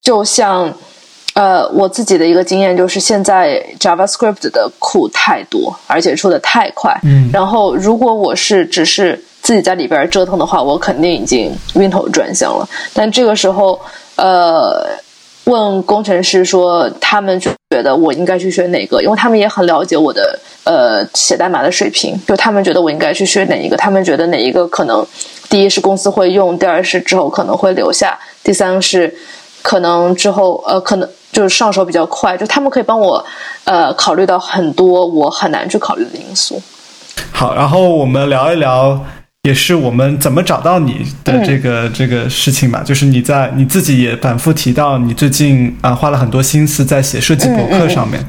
[0.01, 0.73] 就像，
[1.35, 6.99] 呃，我自己的一个经验就是，现在 JavaScript 的库太多，而且出的太快。
[7.05, 7.29] 嗯。
[7.31, 12.67] 然后，如果我是只是自己在里边折腾的话，我肯定已经晕头转向了。
[12.95, 13.79] 但这个时候，
[14.17, 14.87] 呃，
[15.47, 19.01] 问工程师说，他们觉得我应该去学哪个？
[19.03, 23.77] 因为他们也很了解我的呃写代码的水平，就他们觉得我应该去学哪一个？
[23.77, 25.07] 他们觉得哪一个可能？
[25.49, 29.15] 第一是公司会用，第二是之后可能会留下，第三是
[29.63, 33.25] 可能之后呃可能就是上手比较快，就他们可以帮我
[33.63, 36.61] 呃考虑到很多我很难去考虑的因素。
[37.31, 38.99] 好，然后我们聊一聊。
[39.47, 48.21] 也是我们怎么找到你的这个这个事情吧，就是你在你自己也反复提到，你最近啊花了很多心思在写设计博客上面。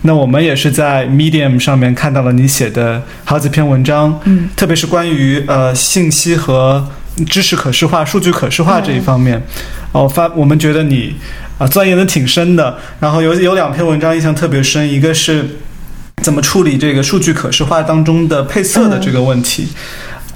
[0.00, 6.88] 那我们也是在 Medium 上面看到了你写的好几篇文章，嗯，特别是关于呃信息和
[7.28, 9.42] 知识可视化、数据可视化这一方面。
[9.92, 11.14] 哦，发我们觉得你
[11.58, 12.78] 啊钻研的挺深的。
[12.98, 15.44] 然后有有两篇文章印象特别深，一个是
[16.22, 19.68] 怎么处理这个数据可视化当中的配色的这个问题。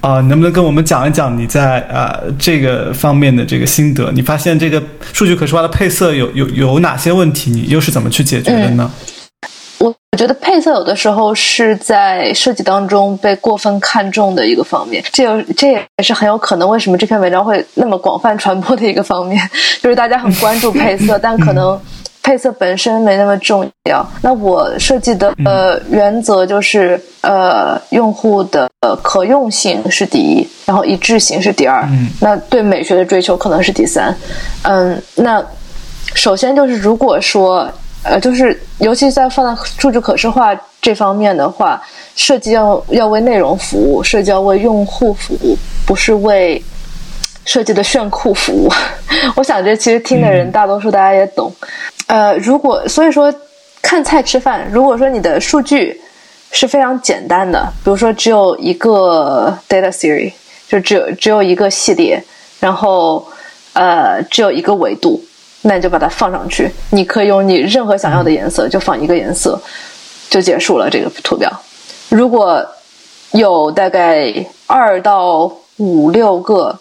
[0.07, 4.13] 啊，能不能跟我们讲一讲你在呃这个方面的这个心得？
[4.13, 4.81] 你发现这个
[5.13, 7.51] 数据可视化的配色有有有哪些问题？
[7.51, 8.89] 你又是怎么去解决的呢？
[9.81, 19.51] 我觉得配色有的时候是在设计当中被过分看重的一个方面，这有这也是很有可能为什么这篇文章会那么广泛传播的一个方面，
[19.83, 21.79] 就是大家很关注配色，但可能
[22.27, 24.05] 配色本身没那么重要。
[24.20, 28.68] 那我设计的呃原则就是呃用户的
[29.01, 31.89] 可用性是第一，然后一致性是第二，
[32.20, 34.12] 那对美学的追求可能是第三。
[34.62, 35.41] 嗯，那
[36.14, 37.70] 首先就是如果说。
[38.09, 41.83] 呃，就是尤其在放在数据可视化这方面的话，
[42.14, 46.62] 设计要要为内容服务，设计要为用户服务，不是为
[47.45, 48.70] 设计的炫酷服务。
[49.35, 51.51] 我想这其实听的人大多数大家也懂。
[52.07, 53.33] 呃，如果所以说
[53.83, 56.01] 看菜吃饭，如果说你的数据
[56.51, 60.33] 是非常简单的，比如说只有一个 data series，
[60.69, 62.23] 就只有只有一个系列，
[62.61, 63.27] 然后
[63.73, 65.23] 呃只有一个维度。
[65.63, 69.61] 那你就把它放上去，你可以用你任何想要的颜色，就放一个颜色，
[70.31, 71.51] 就结束了这个图表。
[72.09, 72.65] 如果
[73.33, 74.33] 有大概
[74.69, 76.79] 二到五六个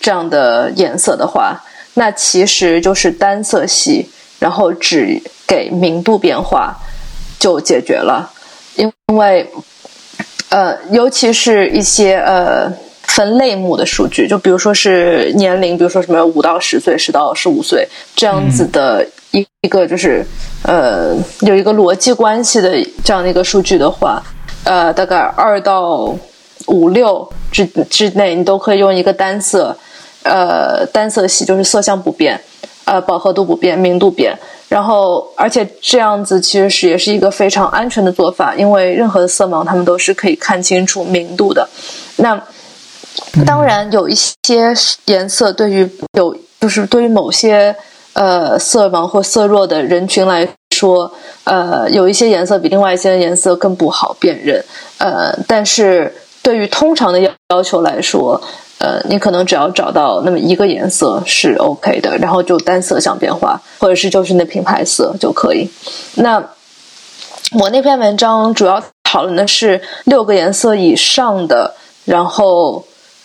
[0.00, 1.60] 这样的颜色的话，
[1.94, 4.08] 那其实就是单色系，
[4.38, 6.76] 然后只给明度变化
[7.38, 8.30] 就解决了。
[8.76, 9.50] 因为
[10.50, 12.72] 呃，尤其是一些呃。
[13.08, 20.24] 分类目的数据，就比如说是年龄，比如说什么五到十岁、十到十五岁这样子的一一个，就是
[20.62, 22.70] 呃有一个逻辑关系的
[23.02, 24.22] 这样的一个数据的话，
[24.62, 26.14] 呃，大概二到
[26.66, 29.76] 五六之之内，你都可以用一个单色，
[30.22, 32.38] 呃，单色系，就是色相不变，
[32.88, 34.34] 呃，饱和度不变，明度变，
[34.68, 41.68] 然后而且这样子其实是也是一个非常安全的做法，因为任何的色盲他们都是可以看清楚明度的，
[42.16, 42.40] 那。
[43.44, 44.72] 当然，有一些
[45.06, 47.74] 颜色对于有就是对于某些
[48.12, 51.12] 呃色盲或色弱的人群来说，
[51.42, 54.64] 呃，有一些颜色比另外一些颜色更不好辨认。
[54.98, 58.40] 呃，但是对于通常的要要求来说，
[58.78, 65.68] 呃，你可能只要找到那么一个颜色是 OK 的，然后就单色相变化，或者是就是那品牌色就可以。
[66.14, 66.42] 那
[67.52, 71.74] 我那篇文章主要讨论的是六个颜色以上的，
[72.04, 72.84] 然后。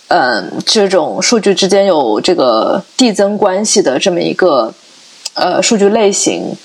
[0.10, 4.72] 嗯，这种数据之间有这个递增关系的这么一个
[5.34, 6.56] 呃数据类型，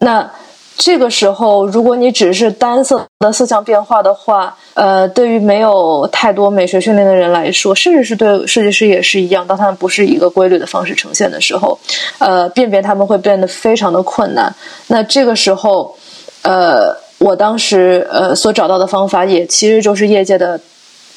[0.00, 0.30] 那
[0.78, 11.76] 这个时候，如果你只是单色的色相变化的话，呃，对于没有太多美学训练的人来说，甚至是对设计师也是一样，当他们不是一个规律的方式呈现的时候，
[12.18, 14.54] 呃，辨别他们会变得非常的困难。
[14.86, 15.96] 那这个时候，
[16.42, 20.60] 呃，我当时呃所找到的方法，也其实就是业界的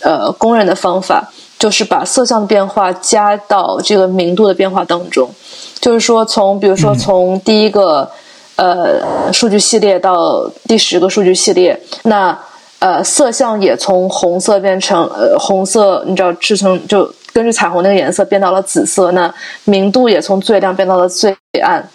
[0.01, 1.31] 呃公认的方法。
[1.59, 5.29] 就是把色相的变化加到这个明度的变化当中，
[5.79, 8.09] 就是说从比如说从第一个
[8.61, 12.37] 呃数据系列到第十个数据系列，那
[12.77, 19.33] 呃色相也从红色变成呃红色，你知道制成就根据彩虹那个颜色变到了紫色，那
[19.63, 21.89] 明度也从最亮变到了最暗，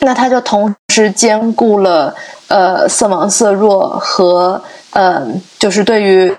[0.00, 2.14] 那它就同时兼顾了
[2.48, 6.36] 呃色盲色弱和嗯就是对于。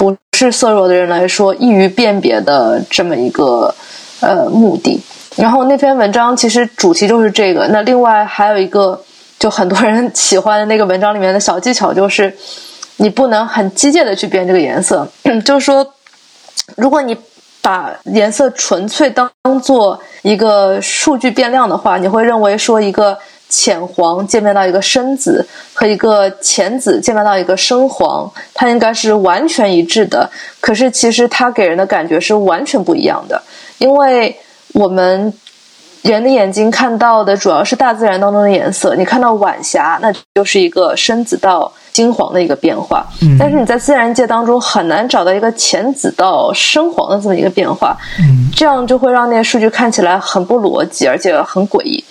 [0.00, 3.74] 不是色弱的人来说，易于辨别的这么一个
[4.20, 4.98] 呃目的。
[5.36, 7.66] 然后那篇文章其实主题就是这个。
[7.68, 9.00] 那另外还有一个，
[9.38, 12.36] 就很多人喜欢的那个文章里面的小技巧，就是
[12.96, 15.06] 你不能很机械的去变这个颜色。
[15.44, 15.86] 就是说，
[16.76, 17.16] 如果你
[17.62, 19.30] 把颜色纯粹当
[19.62, 23.18] 做一个数据变量的话，你会认为说一个。
[23.52, 30.30] 浅黄渐变到一个深紫，和一个浅紫渐变到一个深黄，它应该是完全一致的。
[30.60, 33.42] 可是其实它给人的感觉是完全不一样的，
[33.78, 34.38] 因为
[34.72, 35.32] 我们
[36.02, 38.94] 人的眼睛看到的主要是大自然当中的颜色。
[38.94, 43.06] 你看到晚霞，那就是一个深紫到金黄的一个变化。
[43.38, 47.96] 但是你在自然界当中很难找到一个浅紫到深黄的这么一个变化。
[48.56, 52.02] 这样就会让那些数据看起来很不逻辑，而且很诡异。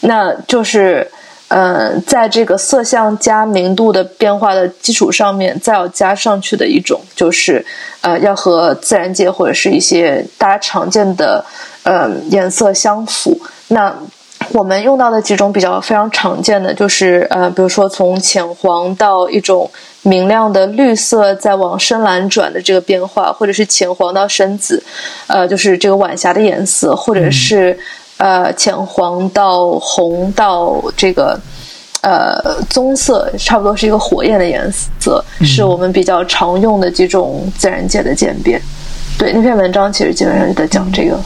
[0.00, 1.10] 那就是，
[1.52, 7.64] 嗯，在这个色相加明度的变化的基础上面，再要加上去的一种，就是，
[8.02, 11.44] 呃，要和自然界或者是一些大家常见的，
[11.82, 13.36] 嗯，颜色相符。
[13.66, 13.92] 那
[14.52, 19.68] 我们用到的几种比较非常常见的，就是，呃，比如说从浅黄到一种
[20.02, 24.80] 明亮的绿色，再往深蓝转的这个变化，或者是浅黄到深紫，
[25.26, 27.76] 呃，就是这个晚霞的颜色，或者是。
[28.20, 31.40] 呃，浅黄到红到这个
[32.02, 38.60] 呃棕色，差不多是一个火焰的颜色，是我们比较常用的几种自然界的渐变。
[39.16, 41.18] 对，那篇文章其实基本上就在讲这个。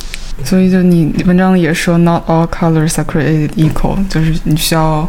[0.44, 5.08] 所以就你文章里也说，not all colors are created equal，就是你需要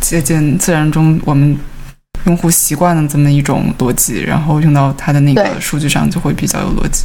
[0.00, 1.54] 借鉴自然中我们
[2.24, 7.04] 用户习惯的这么一种逻辑，然后用到它的那个数据上就会比较有逻辑。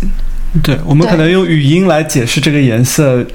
[0.63, 3.25] 对，我们可能用语音来解释这个颜色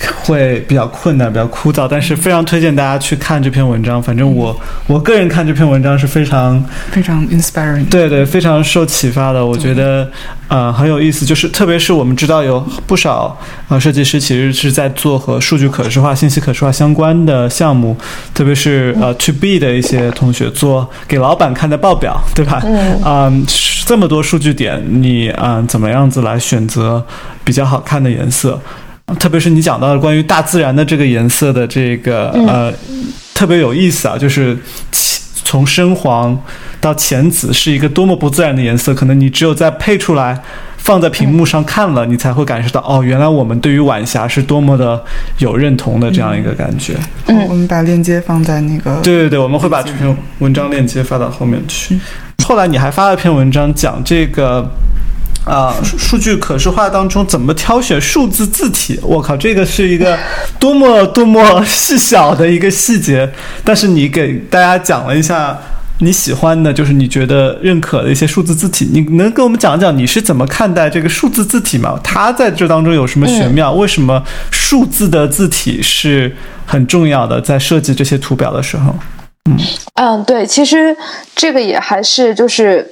[0.24, 4.02] 会比较困难、比较枯燥，但是非常推荐大家去看这篇文章。
[4.02, 7.86] 反正我我个人看这篇文章是非常非常 inspiring。
[7.90, 9.44] 对对，非常受启发的。
[9.44, 10.10] 我觉得
[10.48, 13.38] 呃很有意思，就是特别是我们知道有不少
[13.68, 17.94] 呃设计师其实是在做和数据可视化、信息可视化相关的项目，
[18.32, 22.62] 特别是呃 to B 的一些同学做给老板看的报表，对吧？
[22.64, 23.46] 嗯嗯，
[23.86, 27.04] 这么多数据点，你嗯怎么样子来选择
[27.44, 28.58] 比较好看的颜色？
[29.18, 32.72] 特别是你讲到的关于大自然的这个颜色的这个呃，
[33.34, 34.56] 特别有意思啊，就是
[34.90, 36.38] 其从深黄
[36.80, 40.40] 到浅紫是一个多么不自然的颜色，可能你只有在配出来。
[40.76, 45.02] 放在屏幕上看了，你才会感受到哦，原来我们对于晚霞是多么的
[45.38, 46.92] 有认同的这样一个感觉。
[47.24, 51.98] 嗯我们把链接放在那个对对对，我们会把这篇文章链接发到后面去。
[52.44, 54.70] 后来你还发了篇文章讲这个。
[55.44, 58.98] 啊、数数据可视化当中怎么挑选数字字体？
[59.02, 60.18] 我靠，这个是一个
[60.58, 63.30] 多么多么 细小的一个细节，
[63.62, 65.58] 但是你给大家讲了一下
[66.00, 71.98] 你喜欢的，就是你觉得认可的一些数字字体，你能跟我们讲讲你是怎么看待这个数字字体吗？
[72.02, 73.72] 它在这当中有什么玄妙？
[73.72, 76.34] 为什么数字的字体是
[76.66, 77.40] 很重要的？
[77.40, 78.94] 在设计这些图表的时候，
[79.94, 80.96] 嗯，对，其实
[81.36, 82.90] 这个也还是就是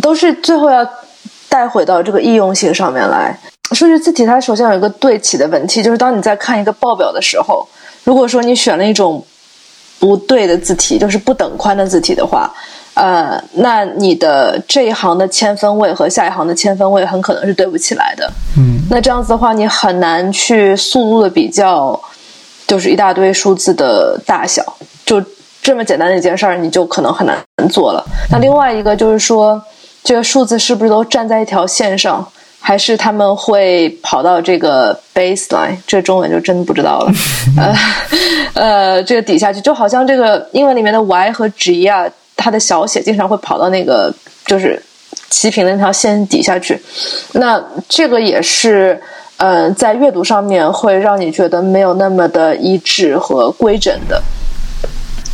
[0.00, 0.88] 都是最后要
[1.48, 3.38] 带回到这个易用性上面来。
[3.72, 7.66] 数据字体它首先有一个对齐的问题，就是当你在看一个报表的时候，
[8.04, 9.22] 如果说你选了一种
[9.98, 12.50] 不对的字体，就是不等宽的字体的话，
[12.94, 18.30] 呃，那你的这一行的千分位和下一行的千分位很可能是对不起来的。
[18.56, 22.00] 嗯，那这样子的话，你很难去速度的比较，
[22.66, 24.64] 就是一大堆数字的大小，
[25.04, 25.22] 就
[25.60, 27.36] 这么简单的一件事儿，你就可能很难
[27.68, 28.02] 做了。
[28.30, 29.62] 那另外一个就是说，
[30.08, 32.26] 这个数字是不是都站在一条线上，
[32.58, 35.76] 还是他们会跑到这个 baseline？
[35.86, 37.12] 这中文就真不知道了。
[37.60, 37.76] 呃
[38.54, 44.10] 呃，这个底下去，就好像这个英文里面的 y 和 g 啊，它的小写经常会跑到那个
[44.46, 44.82] 就是
[45.28, 46.80] 齐平的那条线底下去。
[47.32, 48.98] 那这个也是，
[49.36, 54.22] 嗯、在阅读上面会让你觉得没有那么的一致和规整的。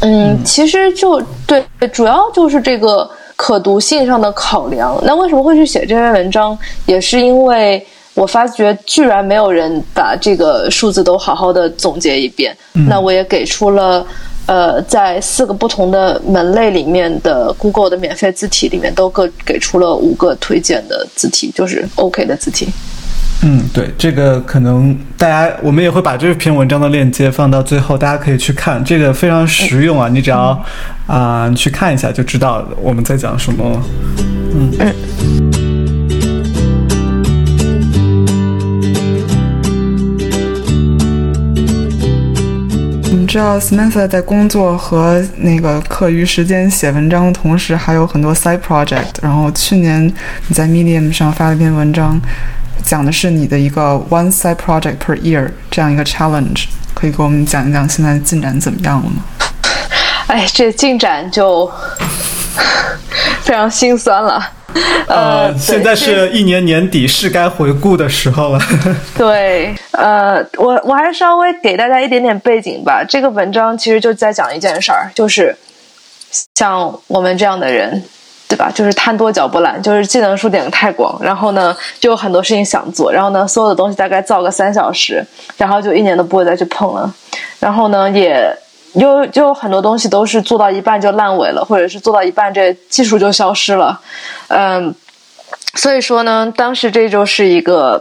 [0.00, 4.98] 嗯，其实就对，主要就是这个可读性上的考量。
[5.04, 6.56] 那为什么会去写这篇文章，
[6.86, 12.56] 也是因为我发觉居然没有人把这个数字都好好的总结一遍。
[12.88, 14.06] 那我也给出了。
[14.46, 22.68] 呃，在四个不同的门类里面的 Google 的免费字体里面，都各给出了五个推荐的字体，就是 OK 的字体。
[23.42, 30.08] 嗯，对，这个可能大家我们也会把这篇文章的链接放到最后，大家可以去看，这个非常实用啊！
[30.08, 30.58] 你只要
[31.06, 33.70] 啊、去看一下就知道我们在讲什么。
[33.70, 33.82] 了。
[43.10, 49.16] 你知道 Samantha 在工作和那个课余时间写文章的同时，还有很多 side project。
[49.20, 50.06] 然后去年
[50.46, 52.20] 你在 Medium 上发了一篇文章，
[52.84, 59.24] 讲的是你的一个 one side project per year 这样一个 challenge，可以给我们讲一讲现在进展怎么样了吗？
[60.26, 61.70] 哎，这进展就
[63.42, 64.50] 非常心酸了。
[65.06, 68.60] 呃，对现在是一年年底，是该回顾的时候了。
[69.16, 73.04] 对，呃，我我还是稍微给大家一点点背景吧。
[73.04, 75.56] 这个文章其实就在讲一件事儿，就是
[76.56, 78.02] 像我们这样的人，
[78.48, 78.70] 对吧？
[78.74, 85.24] 就是贪多嚼不烂，就是技能书点的太广，然后呢，就有很多事情想做，然后呢，所有的东西大概造个三小时，
[85.56, 87.12] 然后就一年都不会再去碰了，
[87.60, 88.56] 然后呢，也。
[88.94, 94.00] 又就有很多东西都是做到一半就烂尾了，或者是做到一半这技术就消失了，
[94.46, 94.94] 嗯，
[95.74, 98.00] 所以说呢，当时这就是一个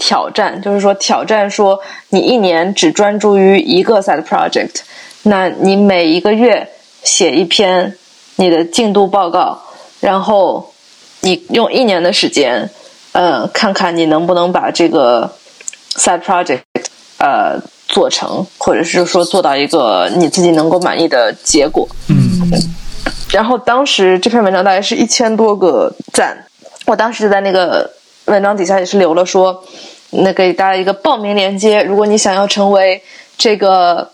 [0.00, 1.78] 挑战，就是说挑战说
[2.08, 4.80] 你一年只专注于一个 side project，
[5.22, 6.70] 那你每一个月
[7.04, 7.96] 写一篇
[8.34, 9.62] 你的进度报告，
[10.06, 10.72] 然后
[11.22, 12.70] 你用一年的时间，
[13.10, 15.32] 呃，看看你能不能把这个
[15.96, 16.60] side project
[17.18, 21.88] 呃做成，或者是说做到一个你自己能够满意的结果。
[22.08, 22.16] 嗯
[23.32, 26.46] 然后当时这篇文章大概是一千多个赞，
[26.86, 27.90] 我当时就在那个
[28.26, 29.64] 文章底下也是留了说，
[30.10, 33.02] 那给大家一个报名链接，如果你想要成为
[33.36, 34.08] 这个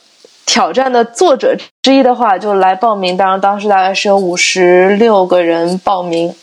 [0.47, 3.17] 挑战的作者之一的话，就来报名。
[3.17, 6.35] 当然，当时大概是有五十六个人报名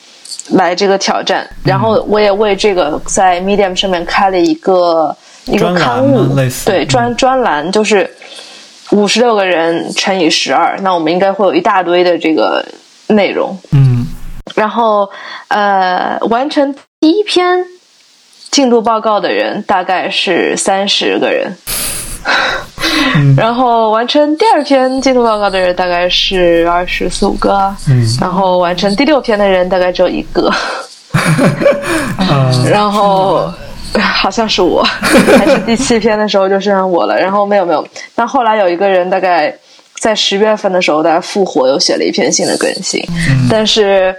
[0.52, 5.16] 来这个挑战，然后我也为这个在 Medium 上面开了一个
[5.46, 8.10] 一个刊物，类似对嗯专专栏就是。
[8.92, 12.66] 五十六个人乘以十二，那我们应该会有一大堆的这个
[13.06, 13.56] 内容。
[13.72, 14.04] 嗯
[14.56, 15.08] 然后
[15.50, 17.68] 呃，完成第一篇
[18.50, 21.56] 进度报告的人大概是三十个人。
[23.36, 28.06] 然后完成第二篇进度报告的人大概是二十四五个，嗯。
[28.20, 30.50] 然后完成第六篇的人大概只有一个，
[32.18, 32.52] 啊。
[32.70, 33.52] 然后
[34.00, 34.84] 好像是我，
[35.38, 37.18] 还是第七篇的时候就剩下我了。
[37.20, 39.54] 然后没有没有，但后来有一个人大概
[40.00, 43.04] 在十月份的时候，大概复活又写了一篇新的更新，
[43.50, 44.16] 但是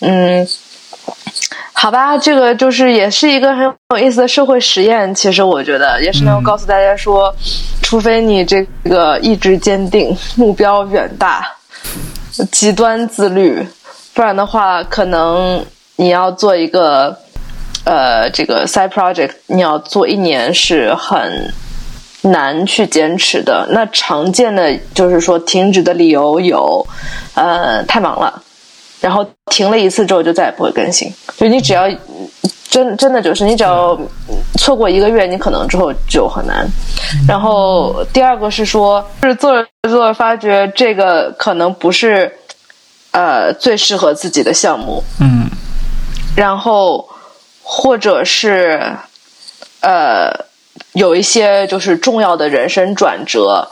[0.00, 0.46] 嗯。
[1.72, 5.12] 好吧，这个就是也是一个很有意思的社会实验。
[5.14, 7.34] 其实我觉得也是能够告诉大家说，
[7.82, 11.44] 除非你这个意志坚定、目标远大、
[12.52, 13.66] 极端自律，
[14.14, 15.64] 不然的话，可能
[15.96, 17.18] 你要做一个
[17.84, 21.52] 呃这个 side project，你要做一年是很
[22.22, 23.66] 难去坚持的。
[23.70, 26.86] 那常见的就是说停止的理由有，
[27.34, 28.40] 呃，太忙了。
[29.02, 31.12] 然后停了一次之后就再也不会更新。
[31.36, 31.86] 就你只要
[32.70, 33.98] 真真的就是你只要
[34.56, 36.66] 错过一个月，你可能之后就很难。
[37.28, 42.32] 然后第二个是说，就是做着做着发觉这个可能不是
[43.10, 45.50] 呃最适合自己的项目，嗯
[46.34, 47.06] 然后
[47.62, 48.80] 或者是
[49.80, 50.32] 呃
[50.92, 53.68] 有一些就是重要的人生转折，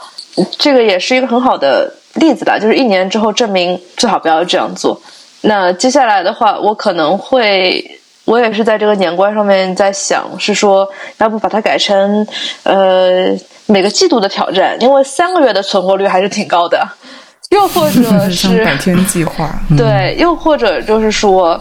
[0.59, 2.59] 这个也是一个很好的例子吧。
[2.59, 5.01] 就是一年之后证明最好不要这样做。
[5.41, 10.87] 那接下来的话，我可能会，我也是在这个年关上面在想，是说
[11.17, 12.25] 要不把它改成
[12.63, 13.35] 呃
[13.65, 16.87] 每个季度的挑战，因为三个月的存活率还是挺高的。
[17.51, 21.59] 又或者像 是百天计划， 对，又或者就是说，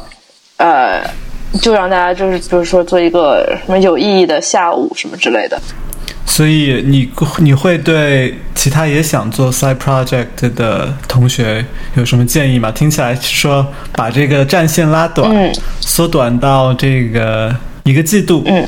[0.58, 1.02] 呃，
[1.60, 5.60] 就让大家就是比如说做一个什么有意义的下午什么之类的。
[6.30, 11.62] 所以你你会对其他也想做 side project 的同学
[11.96, 12.70] 有什么建议吗？
[12.70, 18.66] 听起来是说把这个战线拉短，嗯缩短到这个一个季度，嗯，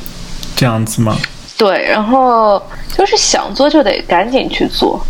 [0.57, 1.17] 这样子吗？
[1.57, 2.61] 对，然后
[2.99, 5.01] 就是想做就得赶紧去做。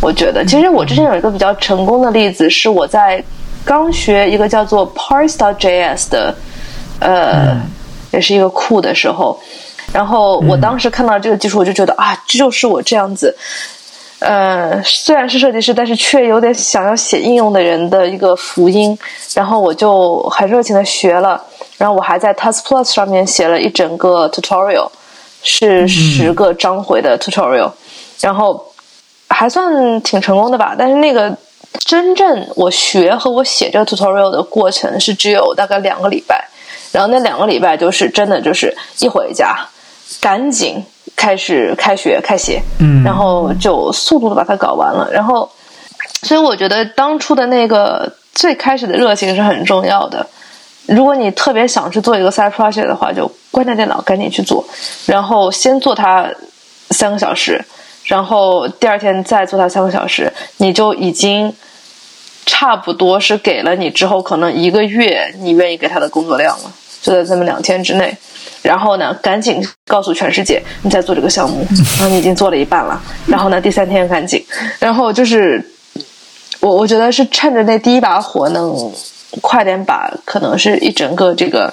[0.00, 3.22] 我觉得，其实我之前有一个比较成功的例子，是我在
[3.64, 6.34] 刚学一个叫做 Parse.js 的，
[6.98, 7.56] 呃，
[8.10, 9.40] 也是一个库的时候，
[9.92, 13.36] 然后我当时看到这个技术，我就觉得啊，这就是我这样子，
[14.20, 18.96] 呃，虽然是设计师，但是却有点想要写应用的人的一个福音。
[19.34, 21.42] 然后我就很热情的学了，
[21.76, 24.88] 然后我还在 Task Plus 上面写了一整个 tutorial，
[25.42, 27.72] 是十个章回的 tutorial，、
[28.20, 28.72] 然后
[29.28, 30.74] 还算挺成功的吧。
[30.78, 31.36] 但是那个
[31.84, 36.48] 真正我学和我写这个 tutorial 的过程是只有大概两个礼拜，
[36.92, 39.56] 然后那两个礼拜就是真的就是一回家
[40.20, 40.82] 赶紧
[41.14, 45.08] 开始开学开写，嗯然后就速度的把它搞完了。
[45.12, 45.48] 然后，
[46.22, 50.26] 所以我觉得当初的那个最开始的热情是很重要的。
[50.86, 54.64] 如果你特别想去做一个 side project 的话，就关掉电脑，赶紧去做，
[55.06, 56.28] 然后先做它
[56.90, 57.64] 三个小时，
[58.04, 61.54] 然后第二天再做它三个小时，你就已经
[62.44, 68.16] 差不多是给了你之后可能一个月你愿意给他的工作量了，就在这么两天之内。
[68.62, 71.66] 然后呢，赶紧告诉全世界你在做这个项目，
[71.98, 73.00] 然后你已经做了一半了。
[73.26, 74.44] 然后呢，第三天赶紧，
[74.78, 75.64] 然后就是
[76.60, 78.74] 我我觉得是趁着那第一把火能
[79.40, 81.72] 快点把可能是一整个这个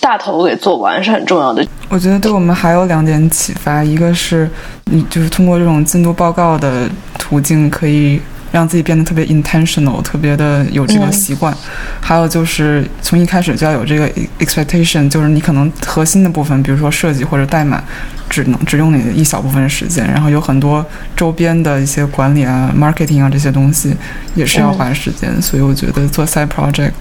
[0.00, 1.66] 大头给做完是很重要的。
[1.90, 4.48] 我觉得对我们还有两点启发，一个是
[4.84, 6.88] 你就是通过这种进度报告的
[7.18, 8.18] 途径，可以
[8.52, 11.56] 让自己变得特别 intentional，特别的有这个嗯习惯。
[12.00, 17.82] 还有就是从一开始就要有这个 expectation，就是你可能核心的部分，比如说设计或者代码，
[18.28, 20.84] 只能只用你的一小部分时间，然后有很多
[21.16, 23.94] 周边的一些管理啊、marketing 啊这些东西
[24.34, 25.30] 也是要花时间。
[25.40, 26.92] 所以我觉得做 side project，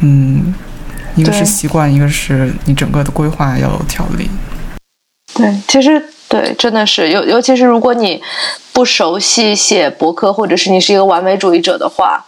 [0.00, 0.54] 嗯。
[1.14, 4.30] 一个是习惯，一个是你整个的规划要有条理。
[5.34, 8.22] 对，其实对，真的是尤尤其是如果你
[8.72, 12.24] 不熟悉写博客，或者是你是一个完美主义者的话，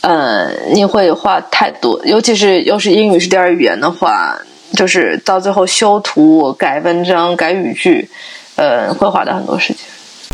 [0.00, 4.36] 呃，你会花太多，尤其是又是英语是第二语言的话，
[4.72, 8.10] 就是到最后修图、改文章、改语句，
[8.56, 9.82] 呃，会花掉很多时间。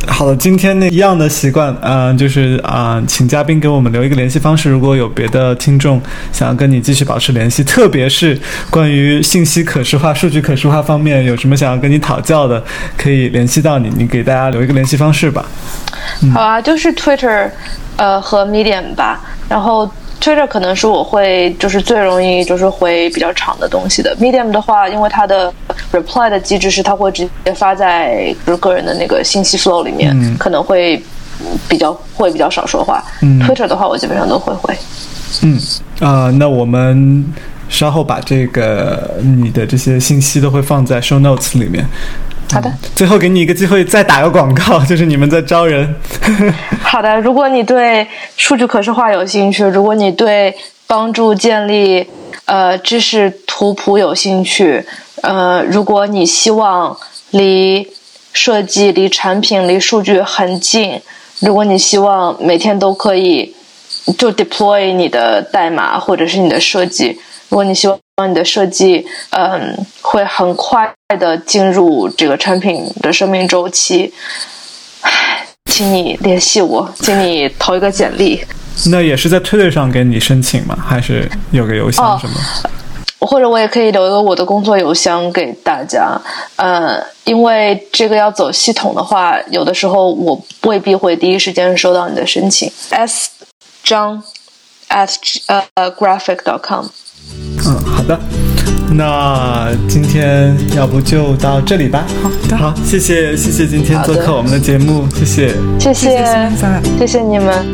[0.06, 4.70] 好了，今天那一样的习惯，嗯、就是啊、请嘉宾给我们留一个联系方式。
[4.70, 6.00] 如果有别的听众
[6.32, 8.38] 想要跟你继续保持联系，特别是
[8.70, 12.62] 关于信息可视化、数据可视化方面，有什么想要跟你讨教的，
[12.96, 13.90] 可以联系到你。
[13.96, 15.44] 你给大家留一个联系方式吧。
[16.32, 17.50] 好啊，就是 Twitter，
[17.96, 19.20] 呃和 Medium 吧。
[19.48, 19.90] 然后
[20.24, 24.16] Twitter 可能是我会就是最容易就是回比较长的东西的。
[24.16, 25.52] Medium 的话，因为它的
[25.92, 30.98] reply 的机制是它会直接发在就是个人的那个信息 flow 里面，可能会
[31.68, 33.04] 比较会比较少说话。
[33.20, 34.74] Twitter 的话，我基本上都会回。
[35.42, 35.60] 嗯
[36.00, 37.30] 啊，那我们
[37.68, 41.86] 稍后把这个你的这些信息都会放在 show notes 里面。
[42.54, 45.92] 好的，最后给你一个机会，再打个广告， 就是你们在招人。
[46.80, 48.06] 好的，如果你对
[48.36, 50.54] 数据可视化有兴趣，如果你对
[50.86, 52.06] 帮助建立
[52.44, 54.86] 呃知识图谱有兴趣，
[55.22, 56.96] 呃，如果你希望
[57.32, 57.88] 离
[58.32, 61.00] 设计、离产品、离数据很近，
[61.40, 63.52] 如果你希望每天都可以
[64.16, 67.18] 就 deploy 你的代码或者是你的设计，
[67.48, 67.98] 如果你希望。
[68.28, 74.12] 你的设计，嗯，会很快的进入这个产品的生命周期。
[75.72, 78.40] 请你联系我，请你投一个简历。
[78.86, 80.78] 那也是在推特上给你申请吗？
[80.86, 82.36] 还是有个邮箱什么？
[83.18, 86.16] 或者我也可以留一个我的工作邮箱给大家。
[86.54, 92.70] 呃，因为这个要走系统的话，有的时候我未必会第一时间收到你的申请。
[92.90, 93.30] s
[93.82, 94.22] 张
[94.90, 95.16] at
[95.46, 96.86] 呃 graphic dot com。
[97.66, 98.18] 嗯，好的，
[98.92, 102.04] 那今天要不就到这里吧。
[102.22, 106.50] 好的，好，谢谢，谢谢今天做客我们的节目，谢谢，谢谢，
[106.98, 107.64] 谢谢你们。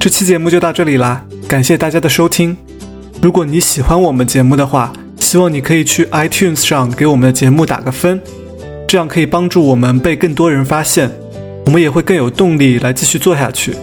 [0.00, 2.56] 这期节目就到这里啦，感谢大家的收听。
[3.20, 8.20] 如果你喜欢我们节目的话，希望你可以去 iTunes 上给我们的节目打个分，
[8.88, 11.10] 这样可以帮助我们被更多人发现，
[11.64, 13.74] 我们也会更有动力来继续做下去。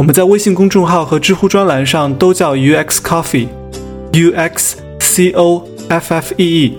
[0.00, 6.78] 我们在微信公众号和知乎专栏上都叫 UX Coffee，U X C O F F E E。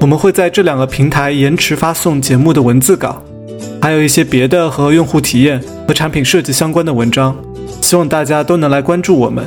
[0.00, 3.20] 我们会在这两个平台延迟发送节目的文字稿，
[3.82, 7.36] 还有一些别的和用户体验和产品设计相关的文章。
[7.80, 9.44] 希望大家都能来关注我们。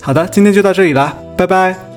[0.00, 1.89] 好的，今天就到这里啦，拜拜。